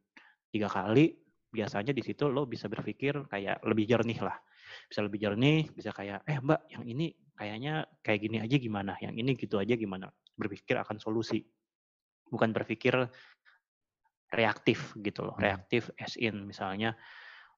[0.54, 1.18] tiga kali.
[1.48, 4.38] Biasanya di situ lo bisa berpikir kayak lebih jernih lah
[4.88, 9.14] bisa lebih jernih, bisa kayak, eh mbak, yang ini kayaknya kayak gini aja gimana, yang
[9.16, 10.12] ini gitu aja gimana.
[10.36, 11.42] Berpikir akan solusi.
[12.28, 12.92] Bukan berpikir
[14.32, 15.44] reaktif gitu loh, hmm.
[15.44, 16.94] reaktif as in misalnya,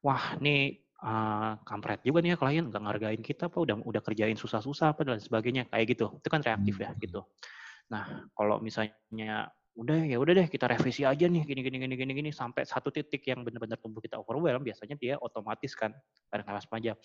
[0.03, 4.39] wah ini uh, kampret juga nih ya klien, nggak ngargain kita apa, udah udah kerjain
[4.39, 6.15] susah-susah apa dan sebagainya, kayak gitu.
[6.19, 7.01] Itu kan reaktif ya hmm.
[7.03, 7.21] gitu.
[7.91, 12.13] Nah, kalau misalnya udah ya udah deh kita revisi aja nih gini gini gini gini
[12.13, 15.95] gini sampai satu titik yang benar-benar tubuh kita overwhelm biasanya dia otomatis kan
[16.27, 16.99] tarik nafas panjang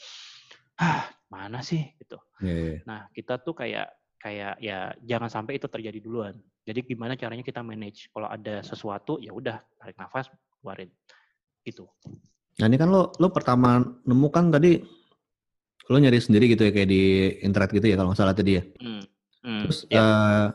[0.81, 2.79] ah mana sih gitu yeah, yeah.
[2.83, 3.93] nah kita tuh kayak
[4.25, 6.33] kayak ya jangan sampai itu terjadi duluan
[6.65, 10.25] jadi gimana caranya kita manage kalau ada sesuatu ya udah tarik nafas
[10.57, 10.89] keluarin
[11.61, 11.85] itu
[12.57, 14.81] nah ini kan lo lo pertama nemu kan tadi
[15.85, 17.03] lo nyari sendiri gitu ya kayak di
[17.45, 18.63] internet gitu ya kalau nggak salah tadi ya.
[18.81, 19.03] Hmm.
[19.45, 20.01] Hmm, Terus ya.
[20.01, 20.45] uh,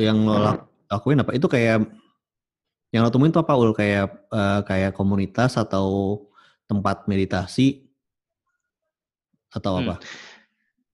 [0.00, 1.36] yang lo lakuin apa?
[1.36, 1.84] Itu kayak
[2.88, 3.76] yang lo temuin itu apa ul?
[3.76, 6.20] Kayak uh, kayak komunitas atau
[6.64, 7.84] tempat meditasi
[9.52, 9.80] atau hmm.
[9.84, 9.94] apa?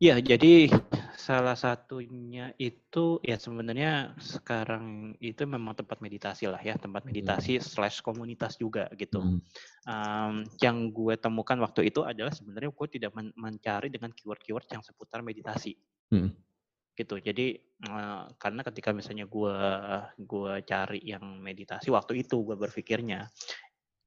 [0.01, 0.73] Ya, jadi
[1.21, 7.65] salah satunya itu ya sebenarnya sekarang itu memang tempat meditasi lah ya, tempat meditasi hmm.
[7.69, 9.21] slash komunitas juga gitu.
[9.21, 9.45] Hmm.
[9.85, 10.35] Um,
[10.65, 15.21] yang gue temukan waktu itu adalah sebenarnya gue tidak men mencari dengan keyword-keyword yang seputar
[15.21, 15.77] meditasi.
[16.09, 16.33] Hmm.
[16.97, 17.21] Gitu.
[17.21, 17.61] Jadi
[17.93, 19.57] uh, karena ketika misalnya gue
[20.17, 23.29] gue cari yang meditasi waktu itu gue berpikirnya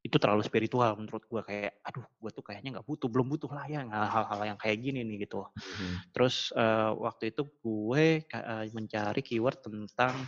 [0.04, 3.64] itu terlalu spiritual menurut gue kayak aduh gue tuh kayaknya nggak butuh belum butuh lah
[3.72, 6.12] ya hal-hal yang kayak gini nih gitu hmm.
[6.12, 10.28] terus uh, waktu itu gue uh, mencari keyword tentang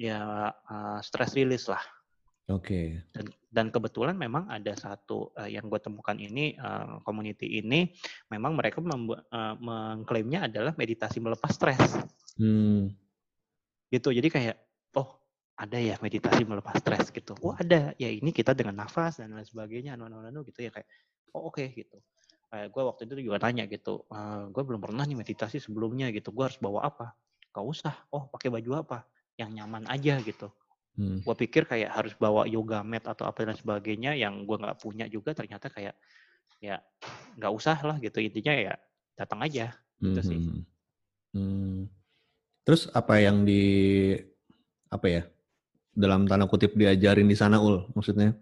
[0.00, 1.84] ya uh, stress release lah
[2.48, 3.04] oke okay.
[3.12, 7.92] dan dan kebetulan memang ada satu uh, yang gue temukan ini uh, community ini
[8.32, 12.00] memang mereka uh, mengklaimnya adalah meditasi melepas stres
[12.40, 12.88] hmm.
[13.92, 14.69] gitu jadi kayak
[15.60, 17.36] ada ya meditasi melepas stres gitu.
[17.44, 20.72] Oh ada, ya ini kita dengan nafas dan lain sebagainya, anu anu anu gitu ya
[20.72, 20.88] kayak,
[21.36, 22.00] oh oke okay, gitu.
[22.48, 26.08] Kayak gue waktu itu juga tanya gitu, e, eh, gue belum pernah nih meditasi sebelumnya
[26.16, 27.12] gitu, gue harus bawa apa?
[27.52, 29.04] Gak usah, oh pakai baju apa?
[29.36, 30.48] Yang nyaman aja gitu.
[30.96, 31.20] Hmm.
[31.22, 35.06] Gue pikir kayak harus bawa yoga mat atau apa dan sebagainya yang gue nggak punya
[35.06, 35.94] juga ternyata kayak
[36.60, 36.76] ya
[37.38, 38.74] nggak usah lah gitu intinya ya
[39.14, 40.28] datang aja gitu hmm.
[40.28, 40.38] sih.
[40.40, 40.62] Hmm,
[41.36, 41.78] hmm.
[42.66, 43.62] Terus apa yang di
[44.90, 45.22] apa ya
[45.90, 47.90] dalam tanda kutip diajarin di sana ul.
[47.94, 48.34] Maksudnya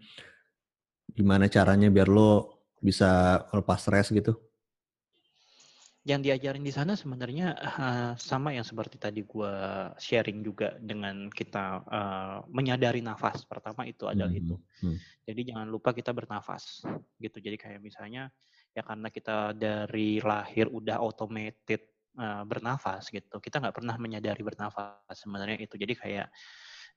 [1.12, 4.37] gimana caranya biar lo bisa lepas stres gitu?
[6.06, 9.52] Yang diajarin di sana sebenarnya uh, sama yang seperti tadi gue
[10.00, 13.44] sharing juga dengan kita uh, menyadari nafas.
[13.44, 14.40] Pertama itu adalah hmm.
[14.40, 14.54] itu.
[14.56, 14.98] hmm.
[15.28, 16.80] jadi jangan lupa kita bernafas
[17.20, 17.37] gitu.
[17.44, 18.32] Jadi kayak misalnya
[18.72, 21.82] ya karena kita dari lahir udah automated
[22.16, 25.76] uh, bernafas gitu kita nggak pernah menyadari bernafas sebenarnya itu.
[25.76, 26.32] Jadi kayak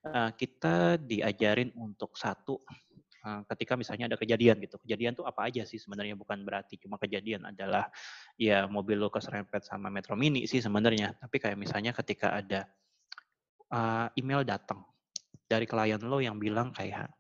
[0.06, 2.62] uh, kita diajarin untuk satu
[3.26, 4.82] uh, ketika misalnya ada kejadian gitu.
[4.82, 7.90] Kejadian tuh apa aja sih sebenarnya bukan berarti cuma kejadian adalah
[8.38, 11.14] ya mobil lo keserempet sama Metro Mini sih sebenarnya.
[11.18, 12.66] Tapi kayak misalnya ketika ada
[13.74, 14.82] uh, email datang
[15.46, 17.12] dari klien lo yang bilang kayak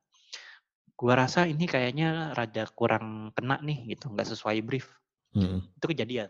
[0.95, 4.85] gua rasa ini kayaknya rada kurang kena nih gitu, nggak sesuai brief.
[5.33, 5.65] Hmm.
[5.77, 6.29] Itu kejadian.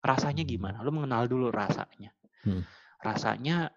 [0.00, 0.84] Rasanya gimana?
[0.84, 2.12] Lo mengenal dulu rasanya.
[2.44, 2.64] Hmm.
[3.00, 3.72] Rasanya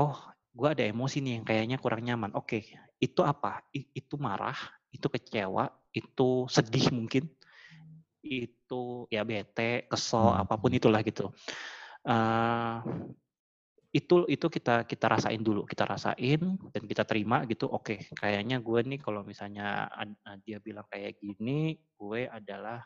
[0.00, 2.30] oh gue ada emosi nih yang kayaknya kurang nyaman.
[2.38, 2.62] Oke, okay,
[3.02, 3.66] itu apa?
[3.74, 4.56] I, itu marah,
[4.94, 7.26] itu kecewa, itu sedih mungkin,
[8.22, 10.42] itu ya bete, kesel, hmm.
[10.46, 11.34] apa pun itulah gitu.
[12.06, 12.78] Uh,
[13.94, 17.66] itu itu kita kita rasain dulu, kita rasain dan kita terima gitu.
[17.66, 19.90] Oke, okay, kayaknya gue nih kalau misalnya
[20.46, 22.78] dia bilang kayak gini, gue adalah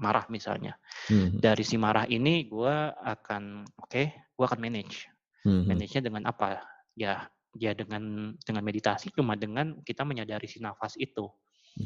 [0.00, 0.76] marah misalnya.
[1.08, 1.40] Hmm.
[1.40, 5.08] Dari si marah ini gue akan oke, okay, gue akan manage
[5.46, 5.64] Hmm.
[5.64, 6.60] Manage-nya dengan apa?
[6.98, 11.26] Ya, ya dengan dengan meditasi cuma dengan kita menyadari si nafas itu.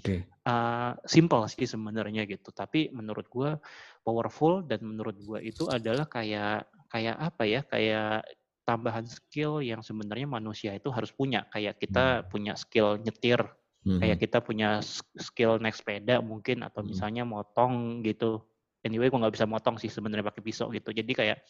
[0.00, 0.24] Okay.
[0.48, 3.52] Uh, simple sih sebenarnya gitu, tapi menurut gue
[4.00, 7.60] powerful dan menurut gue itu adalah kayak kayak apa ya?
[7.68, 8.24] Kayak
[8.64, 11.44] tambahan skill yang sebenarnya manusia itu harus punya.
[11.52, 12.26] Kayak kita hmm.
[12.32, 13.44] punya skill nyetir,
[13.84, 14.00] hmm.
[14.00, 14.80] kayak kita punya
[15.20, 16.88] skill naik sepeda mungkin atau hmm.
[16.90, 18.40] misalnya motong gitu.
[18.84, 20.92] Anyway, gue nggak bisa motong sih sebenarnya pakai pisau gitu.
[20.92, 21.44] Jadi kayak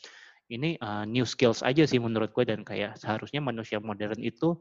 [0.53, 4.59] ini uh, new skills aja sih menurut gue dan kayak seharusnya manusia modern itu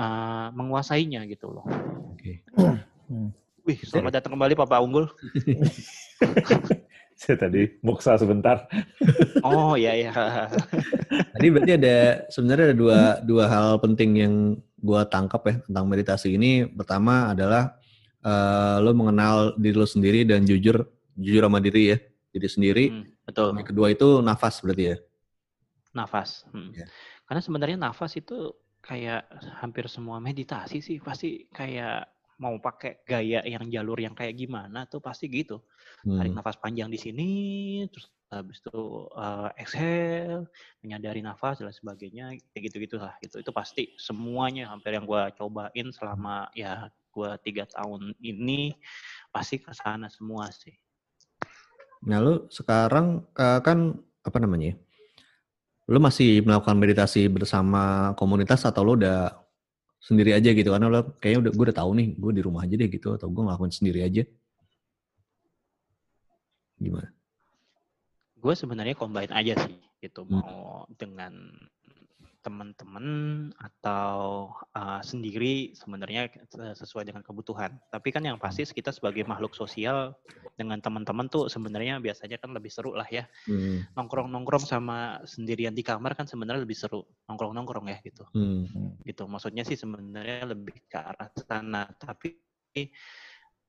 [0.00, 1.66] uh, menguasainya gitu loh.
[2.14, 2.42] Oke.
[2.52, 2.76] Okay.
[3.06, 3.30] Hmm.
[3.66, 5.10] Wih, selamat datang kembali Papa Unggul.
[7.18, 8.68] Saya tadi muksa sebentar.
[9.46, 10.12] oh iya iya.
[11.32, 14.34] Tadi berarti ada sebenarnya ada dua dua hal penting yang
[14.76, 16.68] gue tangkap ya tentang meditasi ini.
[16.68, 17.72] Pertama adalah
[18.20, 20.84] uh, lo mengenal diri lo sendiri dan jujur
[21.16, 21.98] jujur sama diri ya
[22.36, 22.84] diri sendiri.
[22.92, 23.50] Hmm, betul.
[23.52, 24.96] Yang kedua itu nafas berarti ya.
[25.92, 26.46] Nafas.
[26.54, 26.70] Hmm.
[26.72, 26.88] Yeah.
[27.26, 28.54] Karena sebenarnya nafas itu
[28.86, 29.26] kayak
[29.58, 35.00] hampir semua meditasi sih pasti kayak mau pakai gaya yang jalur yang kayak gimana tuh
[35.00, 35.64] pasti gitu.
[36.04, 36.20] Hmm.
[36.20, 37.30] Tarik nafas panjang di sini,
[37.88, 40.44] terus habis itu uh, exhale,
[40.84, 43.16] menyadari nafas dan sebagainya, kayak gitu-gitu lah.
[43.24, 43.40] Gitu.
[43.40, 48.76] Itu pasti semuanya hampir yang gue cobain selama ya gue tiga tahun ini
[49.32, 50.76] pasti ke sana semua sih.
[52.04, 54.72] Nah, lu sekarang uh, kan apa namanya?
[54.72, 54.76] Ya,
[55.86, 59.32] lu masih melakukan meditasi bersama komunitas atau lu udah
[60.02, 60.68] sendiri aja gitu?
[60.68, 63.30] Karena lu kayaknya udah gue udah tahu nih, gue di rumah aja deh gitu atau
[63.30, 64.22] gue ngelakuin sendiri aja.
[66.76, 67.08] Gimana?
[68.36, 70.32] Gue sebenarnya combine aja sih gitu, hmm.
[70.36, 71.32] mau dengan
[72.46, 73.06] teman-teman
[73.58, 74.46] atau
[74.78, 76.30] uh, sendiri sebenarnya
[76.78, 77.74] sesuai dengan kebutuhan.
[77.90, 80.14] Tapi kan yang pasti kita sebagai makhluk sosial
[80.54, 83.26] dengan teman-teman tuh sebenarnya biasanya kan lebih seru lah ya.
[83.50, 83.82] Hmm.
[83.98, 87.02] Nongkrong-nongkrong sama sendirian di kamar kan sebenarnya lebih seru.
[87.26, 88.22] Nongkrong-nongkrong ya gitu.
[88.30, 88.94] Hmm.
[89.02, 89.26] Gitu.
[89.26, 91.90] Maksudnya sih sebenarnya lebih ke arah sana.
[91.98, 92.38] Tapi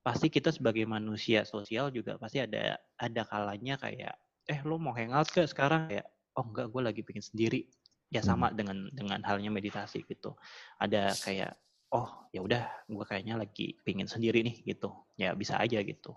[0.06, 4.16] pasti kita sebagai manusia sosial juga pasti ada ada kalanya kayak
[4.48, 6.08] eh lo mau hangout ke sekarang kayak
[6.40, 7.68] oh enggak gue lagi pengen sendiri
[8.08, 8.28] ya hmm.
[8.28, 8.56] sama hmm.
[8.56, 10.36] dengan dengan halnya meditasi gitu.
[10.80, 11.56] Ada kayak
[11.92, 14.92] oh ya udah gue kayaknya lagi pingin sendiri nih gitu.
[15.20, 16.16] Ya bisa aja gitu.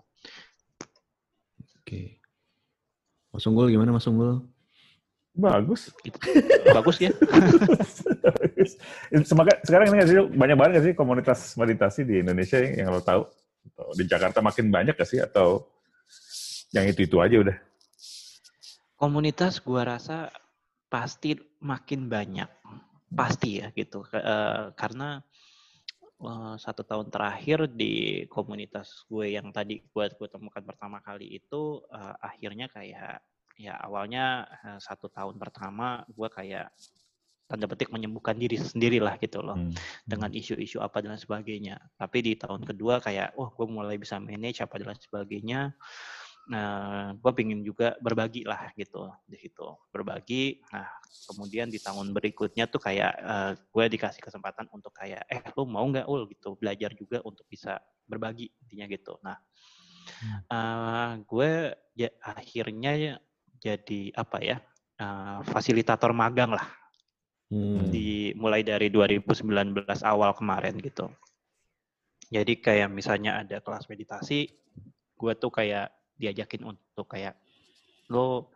[1.81, 2.21] Oke.
[3.31, 4.43] Mas Unggul gimana Mas Unggul?
[5.31, 5.87] Bagus.
[6.03, 6.19] Gitu.
[6.75, 7.11] bagus ya.
[9.63, 13.23] Sekarang ini sih banyak banget sih komunitas meditasi di Indonesia yang lo tahu?
[13.95, 15.23] Di Jakarta makin banyak gak sih?
[15.23, 15.71] Atau
[16.75, 17.57] yang itu itu aja udah?
[18.99, 20.29] Komunitas gua rasa
[20.91, 22.51] pasti makin banyak.
[23.15, 24.03] Pasti ya gitu.
[24.11, 25.23] Uh, karena
[26.19, 31.79] uh, satu tahun terakhir di komunitas gue yang tadi gue gue temukan pertama kali itu
[31.91, 33.23] uh, akhirnya kayak
[33.55, 36.71] ya awalnya uh, satu tahun pertama gue kayak
[37.51, 39.59] tanda petik menyembuhkan diri sendiri lah gitu loh.
[39.59, 39.75] Hmm.
[40.07, 41.75] dengan isu-isu apa dan sebagainya.
[41.99, 45.75] Tapi di tahun kedua kayak wah oh, gue mulai bisa manage apa dan sebagainya
[46.49, 50.57] Nah, gue pengen juga berbagi lah gitu di situ berbagi.
[50.73, 50.89] Nah,
[51.29, 55.85] kemudian di tahun berikutnya tuh kayak uh, gue dikasih kesempatan untuk kayak eh lu mau
[55.85, 57.77] nggak ul gitu belajar juga untuk bisa
[58.09, 59.13] berbagi intinya gitu.
[59.21, 59.37] Nah,
[60.49, 63.21] uh, gue ya akhirnya
[63.61, 64.57] jadi apa ya
[64.97, 66.65] uh, fasilitator magang lah
[67.53, 67.93] hmm.
[67.93, 69.45] di mulai dari 2019
[70.01, 71.11] awal kemarin gitu.
[72.31, 74.47] Jadi kayak misalnya ada kelas meditasi,
[75.19, 77.33] gue tuh kayak diajakin untuk kayak
[78.13, 78.53] lo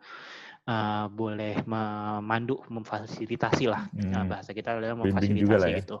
[0.66, 4.10] uh, boleh memandu, memfasilitasi lah hmm.
[4.10, 5.78] nah, bahasa kita adalah memfasilitasi ya?
[5.80, 5.96] gitu.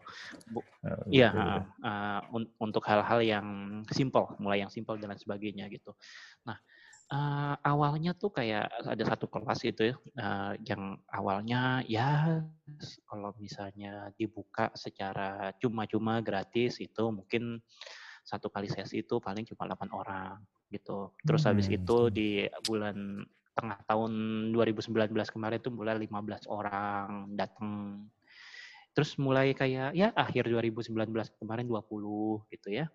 [0.54, 0.62] Oh,
[1.10, 3.46] iya, uh, uh, un untuk hal-hal yang
[3.90, 5.94] simple, mulai yang simple dan lain sebagainya gitu.
[6.44, 6.58] Nah,
[7.10, 12.42] uh, awalnya tuh kayak ada satu kelas itu ya, uh, yang awalnya ya
[13.06, 17.62] kalau misalnya dibuka secara cuma-cuma gratis itu mungkin
[18.26, 21.14] satu kali sesi itu paling cuma 8 orang gitu.
[21.22, 21.48] Terus hmm.
[21.52, 22.28] habis itu di
[22.66, 23.22] bulan
[23.56, 24.12] tengah tahun
[24.52, 28.04] 2019 kemarin tuh mulai 15 orang datang.
[28.92, 30.92] Terus mulai kayak ya akhir 2019
[31.40, 32.88] kemarin 20 gitu ya.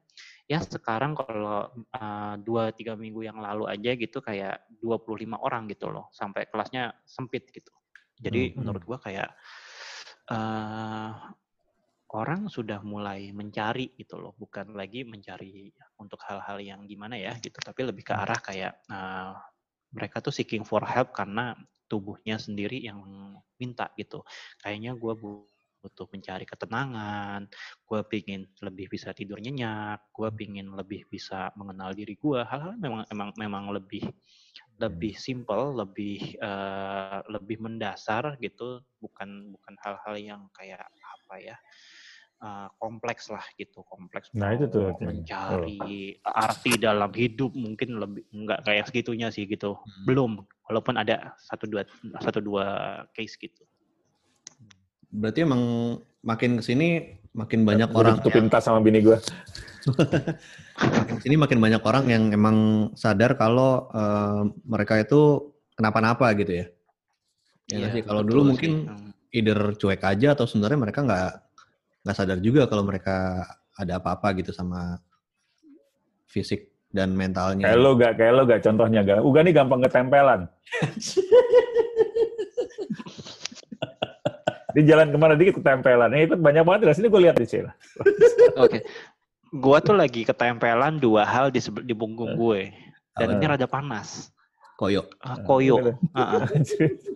[0.50, 5.94] Ya sekarang kalau uh, dua tiga minggu yang lalu aja gitu kayak 25 orang gitu
[5.94, 7.70] loh sampai kelasnya sempit gitu.
[8.22, 8.62] Jadi hmm.
[8.62, 9.30] menurut gua kayak
[10.30, 11.32] uh,
[12.12, 17.56] orang sudah mulai mencari gitu loh, bukan lagi mencari untuk hal-hal yang gimana ya gitu,
[17.64, 19.36] tapi lebih ke arah kayak uh,
[19.96, 21.56] mereka tuh seeking for help karena
[21.88, 23.04] tubuhnya sendiri yang
[23.60, 24.24] minta gitu.
[24.64, 25.14] Kayaknya gue
[25.82, 27.50] butuh mencari ketenangan,
[27.84, 32.40] gue pingin lebih bisa tidur nyenyak, gue pingin lebih bisa mengenal diri gue.
[32.44, 34.08] Hal-hal memang memang memang lebih
[34.80, 35.22] lebih hmm.
[35.22, 41.58] simple, lebih uh, lebih mendasar gitu, bukan bukan hal-hal yang kayak apa ya
[42.42, 46.34] uh, kompleks lah gitu kompleks nah itu tuh mencari oh.
[46.34, 49.78] arti dalam hidup mungkin lebih nggak kayak segitunya sih gitu.
[49.78, 50.06] Hmm.
[50.10, 50.32] belum
[50.68, 51.86] walaupun ada satu dua
[52.20, 52.66] satu dua
[53.14, 53.64] case gitu.
[55.12, 59.16] Berarti emang makin ke sini makin banyak nah, orang tuh pintas sama bini gue
[61.00, 66.64] makin ke sini makin banyak orang yang emang sadar kalau uh, mereka itu kenapa-napa gitu
[66.64, 66.66] ya.
[67.72, 68.04] Ya yeah, sih?
[68.04, 69.12] Kalau dulu mungkin hmm.
[69.32, 71.32] either cuek aja atau sebenarnya mereka nggak
[72.02, 73.46] nggak sadar juga kalau mereka
[73.78, 74.98] ada apa-apa gitu sama
[76.32, 77.72] fisik dan mentalnya.
[77.72, 79.24] Kayak lo gak, kayak lo gak contohnya gak.
[79.24, 80.48] Uga nih gampang ketempelan.
[84.72, 86.12] di jalan ke mana dikit ketempelan.
[86.12, 87.68] Yang ikut banyak banget di sini gue lihat di sini.
[87.68, 87.76] Oke.
[88.60, 88.82] Okay.
[89.52, 92.72] Gue tuh lagi ketempelan dua hal di, di punggung gue.
[93.16, 94.32] Dan ini rada panas.
[94.82, 95.06] Koyo.
[95.22, 95.76] Uh, koyo.
[95.78, 96.42] Uh -uh.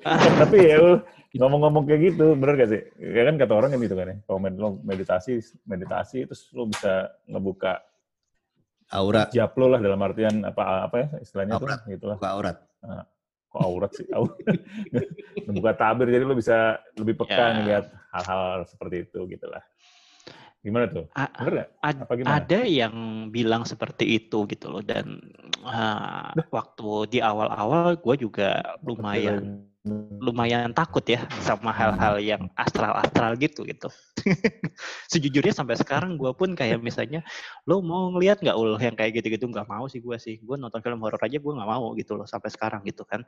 [0.45, 1.01] Tapi ya
[1.33, 2.81] ngomong-ngomong kayak gitu, bener gak sih?
[3.01, 7.09] Ya kan kata orang kan gitu kan ya, kalau lo meditasi, meditasi terus lo bisa
[7.25, 7.81] ngebuka
[8.93, 9.25] aura.
[9.33, 11.81] Siap lo lah dalam artian apa apa ya istilahnya aurat.
[11.81, 12.17] tuh gitu lah.
[12.21, 12.57] Buka aurat.
[12.85, 13.03] Nah,
[13.49, 14.05] kok aurat sih?
[15.49, 17.49] ngebuka tabir jadi lo bisa lebih peka ya.
[17.57, 19.65] ngeliat hal-hal seperti itu gitu lah.
[20.65, 21.05] Gimana tuh?
[21.13, 21.69] Bener gak?
[21.85, 22.33] Ad, Apa gimana?
[22.41, 22.95] Ada yang
[23.29, 25.21] bilang seperti itu gitu loh dan
[25.61, 29.69] uh, waktu di awal-awal gue juga lumayan
[30.17, 33.85] lumayan takut ya sama hal-hal yang astral-astral gitu gitu.
[35.13, 37.21] Sejujurnya sampai sekarang gue pun kayak misalnya,
[37.69, 40.41] lo mau ngeliat nggak ul yang kayak gitu-gitu nggak mau sih gue sih.
[40.41, 43.21] Gue nonton film horor aja gue nggak mau gitu loh sampai sekarang gitu kan.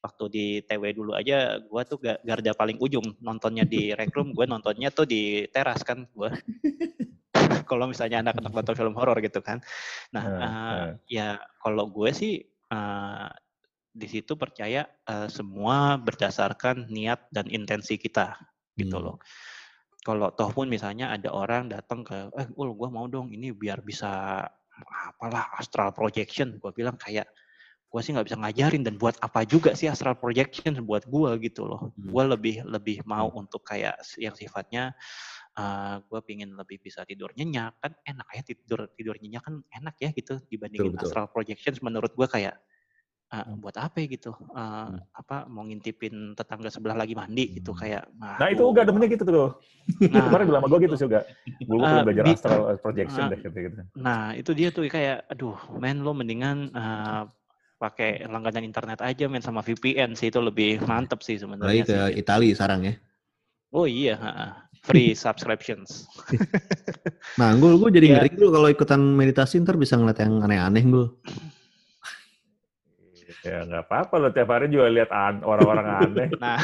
[0.00, 4.46] Waktu di TW dulu aja gue tuh garda paling ujung nontonnya di rec room gue
[4.46, 6.30] nontonnya tuh di teras kan gue
[7.70, 9.58] kalau misalnya anak-anak nonton film horor gitu kan.
[10.14, 13.28] Nah uh, uh, ya kalau gue sih uh,
[13.96, 18.36] di situ percaya uh, semua berdasarkan niat dan intensi kita
[18.78, 19.04] gitu hmm.
[19.04, 19.16] loh.
[20.06, 23.82] Kalau toh pun misalnya ada orang datang ke eh ul gue mau dong ini biar
[23.82, 24.38] bisa
[25.16, 27.26] apalah astral projection gue bilang kayak
[27.96, 31.64] gue sih nggak bisa ngajarin dan buat apa juga sih astral projection buat gue gitu
[31.64, 31.88] loh.
[31.96, 32.12] Hmm.
[32.12, 33.40] gue lebih lebih mau hmm.
[33.40, 34.92] untuk kayak yang sifatnya
[35.56, 37.72] uh, eh, gue pingin lebih bisa tidur nyenyak.
[37.80, 41.08] Kan enak ya tidur tidur nyenyak kan enak ya gitu dibandingin betul, betul.
[41.08, 42.60] astral projection menurut gue kayak
[43.32, 44.06] uh, buat apa ya?
[44.12, 44.36] gitu.
[44.52, 45.00] Uh, hmm.
[45.16, 49.24] apa mau ngintipin tetangga sebelah lagi mandi gitu kayak nah, nah itu enggak demennya gitu
[49.24, 49.50] tuh.
[50.12, 51.24] Nah, kemarin bilang sama gue gitu juga.
[51.64, 55.56] Gue uh, belajar astral projection uh, deh gitu, gitu nah itu dia tuh kayak aduh
[55.80, 57.24] men lo mendingan uh,
[57.76, 61.68] pakai langganan internet aja main sama VPN sih itu lebih mantep sih sebenarnya.
[61.68, 62.94] Lagi ke Italia sekarang ya.
[63.76, 64.16] Oh iya,
[64.86, 66.08] free subscriptions.
[67.36, 68.14] nah, gue gue jadi ya.
[68.20, 71.06] ngeri gue kalau ikutan meditasi ntar bisa ngeliat yang aneh-aneh gue.
[73.46, 75.10] Ya nggak apa-apa lo tiap hari juga lihat
[75.44, 76.28] orang-orang aneh.
[76.42, 76.60] Nah.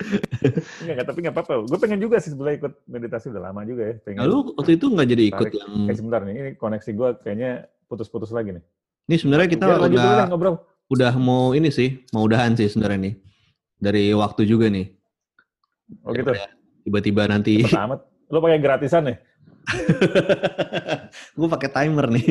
[0.80, 1.68] Enggak, tapi nggak apa-apa.
[1.68, 3.94] Gue pengen juga sih sebelah ikut meditasi udah lama juga ya.
[4.00, 4.24] Pengen.
[4.24, 5.60] Lalu waktu itu nggak jadi ikut Tarik.
[5.60, 5.72] yang...
[5.92, 7.50] Eh, sebentar nih, ini koneksi gue kayaknya
[7.84, 8.64] putus-putus lagi nih.
[9.10, 10.54] Ini sebenarnya kita Biar udah ngobrol.
[10.86, 13.14] udah mau ini sih, mau udahan sih sebenarnya nih.
[13.82, 14.86] Dari waktu juga nih.
[16.06, 16.30] Oh gitu.
[16.86, 17.58] Tiba-tiba nanti.
[17.66, 18.06] amat.
[18.30, 19.18] Lo pakai gratisan nih?
[21.42, 22.26] gue pakai timer nih.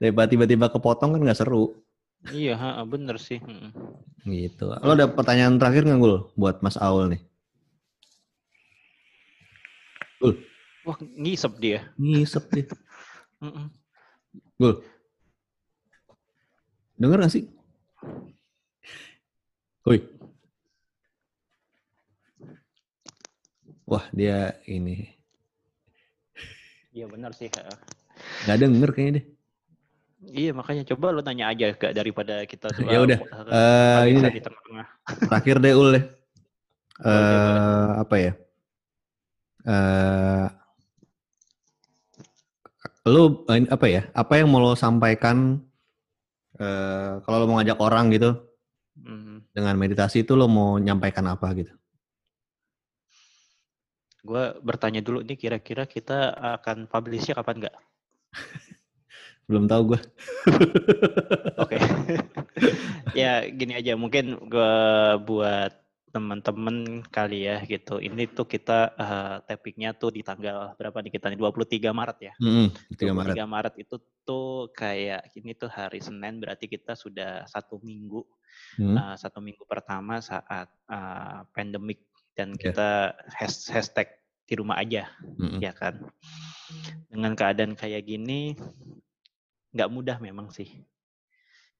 [0.32, 1.84] tiba-tiba kepotong kan nggak seru.
[2.32, 2.56] Iya,
[2.88, 3.36] bener sih.
[4.24, 4.64] Gitu.
[4.64, 7.20] Lo ada pertanyaan terakhir nggak Gul buat Mas Aul nih?
[10.16, 10.40] Gul.
[10.88, 11.92] Wah, ngisep dia.
[12.00, 12.72] Ngisep dia.
[14.64, 14.80] Gul.
[16.96, 17.44] Dengar gak sih?
[19.84, 20.00] Woi.
[23.86, 25.12] Wah, dia ini.
[26.96, 27.52] Iya benar sih.
[28.48, 29.24] Gak denger kayaknya deh.
[30.26, 33.18] Iya makanya coba lo tanya aja gak daripada kita Ya udah.
[33.46, 34.32] Uh, ini deh.
[35.28, 36.04] Terakhir deh Ul deh.
[37.04, 38.32] Uh, apa ya?
[39.68, 40.48] Uh,
[43.04, 44.02] lu apa ya?
[44.16, 45.60] Apa yang mau lo sampaikan
[46.60, 48.36] uh, kalau lo mau ngajak orang gitu
[49.00, 49.52] hmm.
[49.52, 51.72] dengan meditasi itu lo mau nyampaikan apa gitu?
[54.26, 57.76] Gue bertanya dulu nih kira-kira kita akan publishnya kapan nggak?
[59.46, 60.00] Belum tahu gue.
[61.62, 61.78] Oke.
[63.20, 64.74] ya gini aja mungkin gue
[65.22, 65.72] buat
[66.16, 68.00] teman-teman kali ya gitu.
[68.00, 72.32] Ini tuh kita uh, tappingnya tuh di tanggal berapa nih kita nih 23 Maret ya.
[72.40, 73.36] Mm, 3 Maret.
[73.36, 78.24] 23 Maret itu tuh kayak ini tuh hari Senin berarti kita sudah satu minggu
[78.80, 78.96] mm.
[78.96, 82.00] uh, satu minggu pertama saat uh, pandemik
[82.32, 82.72] dan yeah.
[82.72, 82.88] kita
[83.68, 84.08] hashtag
[84.48, 85.60] di rumah aja mm.
[85.60, 86.00] ya kan.
[87.12, 88.56] Dengan keadaan kayak gini
[89.76, 90.80] nggak mudah memang sih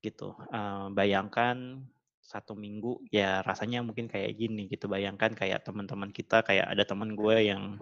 [0.04, 0.36] gitu.
[0.52, 1.88] Uh, bayangkan
[2.26, 7.14] satu minggu ya rasanya mungkin kayak gini gitu bayangkan kayak teman-teman kita kayak ada teman
[7.14, 7.78] gue yang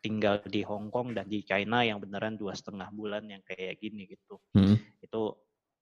[0.00, 4.08] tinggal di Hong Kong dan di China yang beneran dua setengah bulan yang kayak gini
[4.08, 4.76] gitu hmm.
[5.04, 5.22] itu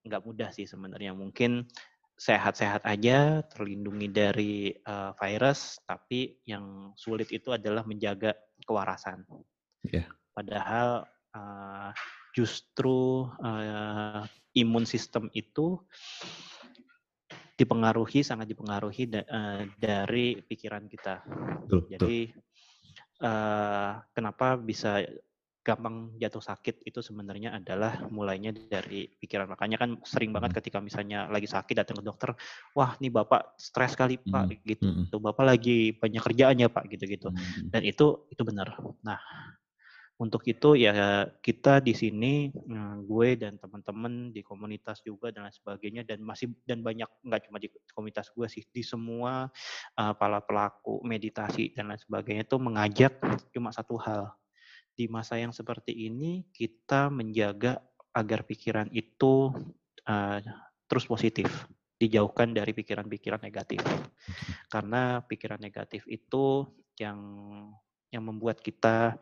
[0.03, 1.71] nggak mudah sih sebenarnya mungkin
[2.19, 4.55] sehat-sehat aja terlindungi dari
[4.87, 9.27] uh, virus tapi yang sulit itu adalah menjaga kewarasan
[9.87, 10.07] yeah.
[10.35, 11.91] padahal uh,
[12.35, 14.23] justru uh,
[14.55, 15.81] imun sistem itu
[17.62, 21.22] dipengaruhi sangat dipengaruhi da, uh, dari pikiran kita.
[21.66, 22.18] Betul, Jadi
[23.22, 24.98] Uh, kenapa bisa
[25.62, 29.46] gampang jatuh sakit itu sebenarnya adalah mulainya dari pikiran.
[29.46, 30.59] Makanya kan sering banget hmm.
[30.59, 32.35] ketika misalnya lagi sakit datang ke dokter,
[32.75, 34.66] wah nih bapak stres kali pak hmm.
[34.66, 35.22] gitu, hmm.
[35.22, 37.31] bapak lagi banyak kerjaannya pak gitu-gitu.
[37.31, 37.70] Hmm.
[37.70, 38.75] Dan itu itu benar.
[39.07, 39.22] Nah
[40.20, 45.57] untuk itu ya kita di sini eh, gue dan teman-teman di komunitas juga dan lain
[45.57, 49.49] sebagainya dan masih dan banyak nggak cuma di komunitas gue sih di semua
[49.99, 53.18] uh, para pelaku meditasi dan lain sebagainya itu mengajak
[53.51, 54.30] cuma satu hal.
[54.93, 57.80] Di masa yang seperti ini kita menjaga
[58.12, 59.51] agar pikiran itu
[60.05, 60.39] uh,
[60.87, 61.49] terus positif
[61.97, 63.80] dijauhkan dari pikiran-pikiran negatif.
[64.68, 66.66] Karena pikiran negatif itu
[67.01, 67.18] yang
[68.12, 69.16] yang membuat kita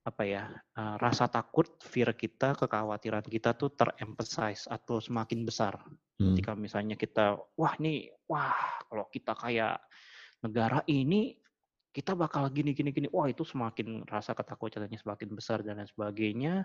[0.00, 0.48] apa ya
[0.80, 5.76] uh, rasa takut, fear kita, kekhawatiran kita tuh teremphasize atau semakin besar.
[6.16, 6.32] Hmm.
[6.32, 8.56] Ketika misalnya kita, wah nih, wah
[8.88, 9.76] kalau kita kayak
[10.40, 11.36] negara ini
[11.90, 16.62] kita bakal gini gini gini wah itu semakin rasa ketakutannya semakin besar dan lain sebagainya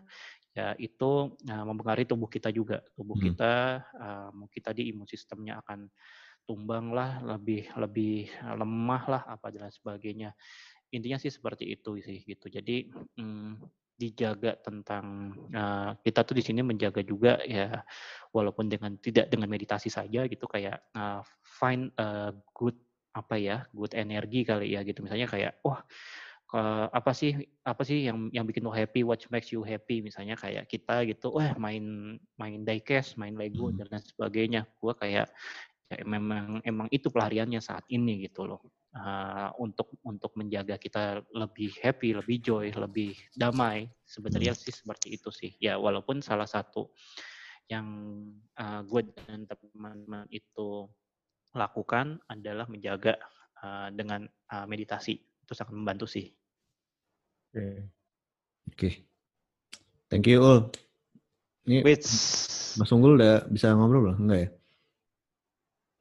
[0.54, 3.26] ya itu uh, mempengaruhi tubuh kita juga tubuh hmm.
[3.34, 3.54] kita
[3.98, 5.90] uh, mungkin tadi imun sistemnya akan
[6.46, 10.30] tumbang lah lebih lebih lemah lah apa dan sebagainya
[10.96, 12.48] intinya sih seperti itu sih gitu.
[12.48, 12.90] Jadi
[13.20, 13.60] hmm,
[13.96, 17.80] dijaga tentang uh, kita tuh di sini menjaga juga ya
[18.36, 22.76] walaupun dengan tidak dengan meditasi saja gitu kayak uh, find a good
[23.16, 25.00] apa ya good energi kali ya gitu.
[25.00, 25.80] Misalnya kayak wah
[26.52, 29.08] uh, apa sih apa sih yang yang bikin lo happy?
[29.08, 30.04] What makes you happy?
[30.04, 33.80] Misalnya kayak kita gitu wah main main diecast main lego hmm.
[33.80, 34.62] dan lain sebagainya.
[34.84, 35.32] Gua kayak
[35.86, 38.60] ya memang emang itu pelariannya saat ini gitu loh
[38.96, 44.62] uh, untuk untuk menjaga kita lebih happy lebih joy lebih damai sebenarnya hmm.
[44.64, 46.90] sih seperti itu sih ya walaupun salah satu
[47.70, 47.88] yang
[48.62, 50.86] uh, gue dan teman-teman itu
[51.56, 53.18] lakukan adalah menjaga
[53.64, 55.18] uh, dengan uh, meditasi.
[55.18, 56.30] Itu sangat membantu sih.
[57.50, 57.58] Oke.
[57.58, 57.74] Okay.
[58.76, 58.94] Okay.
[60.12, 60.70] Thank you all.
[61.66, 62.06] Ini Which...
[62.76, 64.18] Mas Unggul udah bisa ngobrol belum?
[64.28, 64.50] Enggak ya?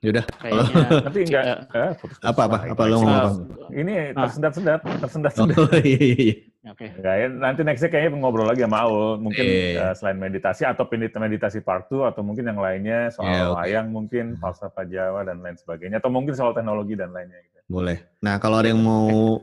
[0.05, 0.25] Yaudah.
[0.37, 1.45] Kayaknya tapi enggak.
[1.73, 1.93] Uh,
[2.29, 3.37] apa apa apa lo ngomong?
[3.73, 5.57] Ini tersendat-sendat, tersendat-sendat.
[5.57, 6.17] Oh, iya, iya.
[6.21, 6.35] iya.
[6.65, 6.89] Oke.
[6.93, 7.21] Okay.
[7.21, 9.21] Ya, nanti nextnya kayaknya ngobrol lagi sama Aul.
[9.21, 9.93] Mungkin yeah.
[9.93, 13.73] uh, selain meditasi atau meditasi part 2 atau mungkin yang lainnya soal yeah, okay.
[13.73, 17.41] wayang mungkin falsafah Jawa dan lain sebagainya atau mungkin soal teknologi dan lainnya.
[17.41, 17.59] Gitu.
[17.69, 18.05] Boleh.
[18.21, 19.41] Nah kalau ada yang mau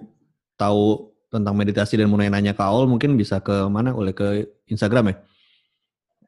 [0.57, 3.97] tahu tentang meditasi dan mau nanya ke Aul mungkin bisa ke mana?
[3.97, 5.16] Oleh ke Instagram ya?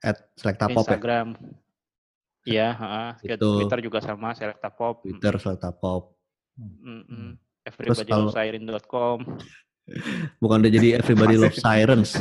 [0.03, 0.17] At
[0.73, 0.99] Pop ya?
[2.43, 4.35] Iya, uh, ke Twitter juga sama
[4.75, 5.03] Pop.
[5.03, 5.35] Twitter
[5.79, 6.15] Pop.
[6.59, 7.29] Mm -mm.
[7.63, 9.17] Everybodylowesiren.com
[10.43, 12.15] Bukan udah jadi everybody love sirens.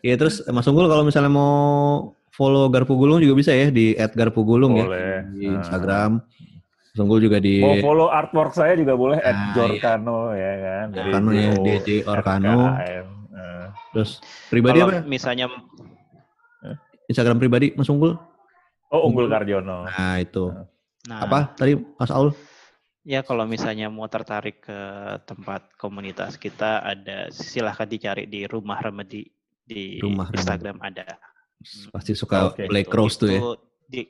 [0.00, 4.80] Iya terus Mas Unggul kalau misalnya mau follow Garpu Gulung juga bisa ya di @garpugulung
[4.80, 4.86] ya
[5.28, 5.60] di nah.
[5.60, 6.24] Instagram.
[6.24, 10.40] Mas Unggul juga di Mau follow artwork saya juga boleh nah, @jorkano iya.
[10.40, 10.86] ya kan.
[10.96, 12.56] Jorkano ya, DJ Orkano.
[12.64, 13.68] Nah.
[13.92, 14.10] Terus
[14.48, 15.04] pribadi kalau apa?
[15.04, 15.46] Misalnya
[17.08, 18.16] Instagram pribadi Mas Unggul?
[18.88, 19.88] Oh, Unggul Kardiono.
[19.88, 20.52] Nah, itu.
[21.04, 21.26] Nah.
[21.26, 22.32] Apa tadi Mas Aul?
[23.04, 24.80] Ya kalau misalnya mau tertarik ke
[25.28, 29.28] tempat komunitas kita ada silahkan dicari di rumah remedi
[29.60, 31.04] di rumah Instagram remedi.
[31.04, 31.20] ada.
[31.92, 32.64] Pasti suka okay.
[32.64, 33.40] Black Rose tuh ya.
[33.84, 34.08] Di,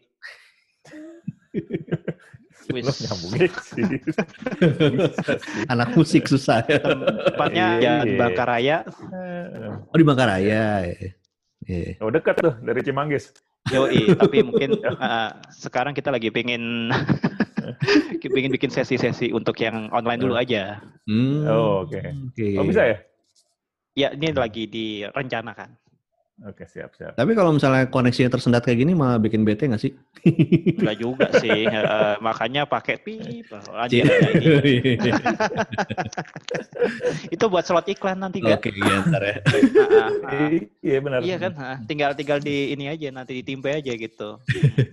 [5.73, 6.81] Anak musik susah ya.
[7.35, 8.87] Tempatnya ya di Bangkaraya.
[9.91, 10.95] Oh di Bangkaraya.
[11.65, 11.97] Yeah.
[12.01, 13.33] Oh dekat tuh dari Cimanggis.
[13.73, 16.93] Yoi, tapi mungkin uh, sekarang kita lagi pengen
[18.35, 20.85] pengen bikin sesi-sesi untuk yang online dulu aja.
[21.09, 21.49] Hmm.
[21.49, 21.97] Oh, oke.
[21.97, 22.13] Okay.
[22.35, 22.55] Okay.
[22.61, 22.97] Oh, bisa ya?
[23.95, 25.79] Ya, ini lagi direncanakan.
[26.43, 27.15] Oke, siap, siap.
[27.15, 29.95] Tapi kalau misalnya koneksinya tersendat kayak gini malah bikin bete nggak sih?
[30.83, 31.63] Enggak juga sih.
[31.85, 33.51] Uh, makanya pakai pip.
[33.53, 33.93] Aja
[37.35, 38.57] Itu buat slot iklan nanti kan?
[38.57, 39.37] Oke, iya ntar ya.
[40.81, 41.19] Iya benar.
[41.21, 41.53] Iya kan?
[41.85, 44.41] Tinggal tinggal di ini aja nanti ditimpe aja gitu.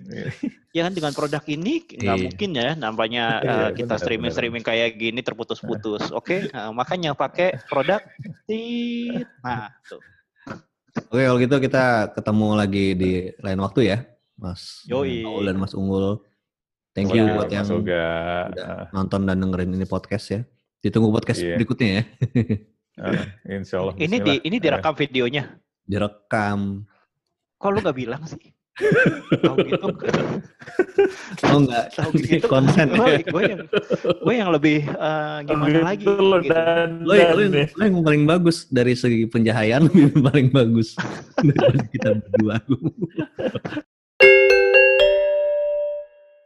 [0.75, 2.25] ya kan dengan produk ini nggak iya.
[2.27, 6.11] mungkin ya nampaknya uh, kita streaming streaming kayak gini terputus-putus.
[6.11, 6.51] Oke, okay?
[6.51, 8.03] uh, makanya pakai produk.
[9.47, 10.01] Nah, tuh.
[10.91, 13.97] Oke, kalau gitu kita ketemu lagi di lain waktu ya,
[14.35, 15.23] Mas Yoi.
[15.23, 16.19] Paul dan Mas Unggul.
[16.91, 20.41] Thank you buat yang udah nonton dan dengerin ini podcast ya.
[20.83, 21.55] Ditunggu podcast yeah.
[21.55, 22.03] berikutnya ya.
[22.99, 23.23] uh,
[23.55, 23.95] insya Allah.
[23.95, 25.55] Ini di ini direkam videonya.
[25.87, 26.83] Direkam.
[27.55, 28.51] Kok lu gak bilang sih?
[29.41, 29.87] Tahu gitu.
[31.47, 31.85] Oh enggak.
[31.95, 32.45] Tahu gitu.
[32.47, 32.87] Konsen.
[32.93, 33.61] Gue, gue yang
[34.21, 36.53] gue yang lebih uh, gimana gitu lagi lo gitu.
[36.53, 39.89] Dan, lo, lo, lo, lo yang paling bagus dari segi penjahayaan
[40.27, 40.93] paling bagus
[41.49, 42.57] dari kita berdua.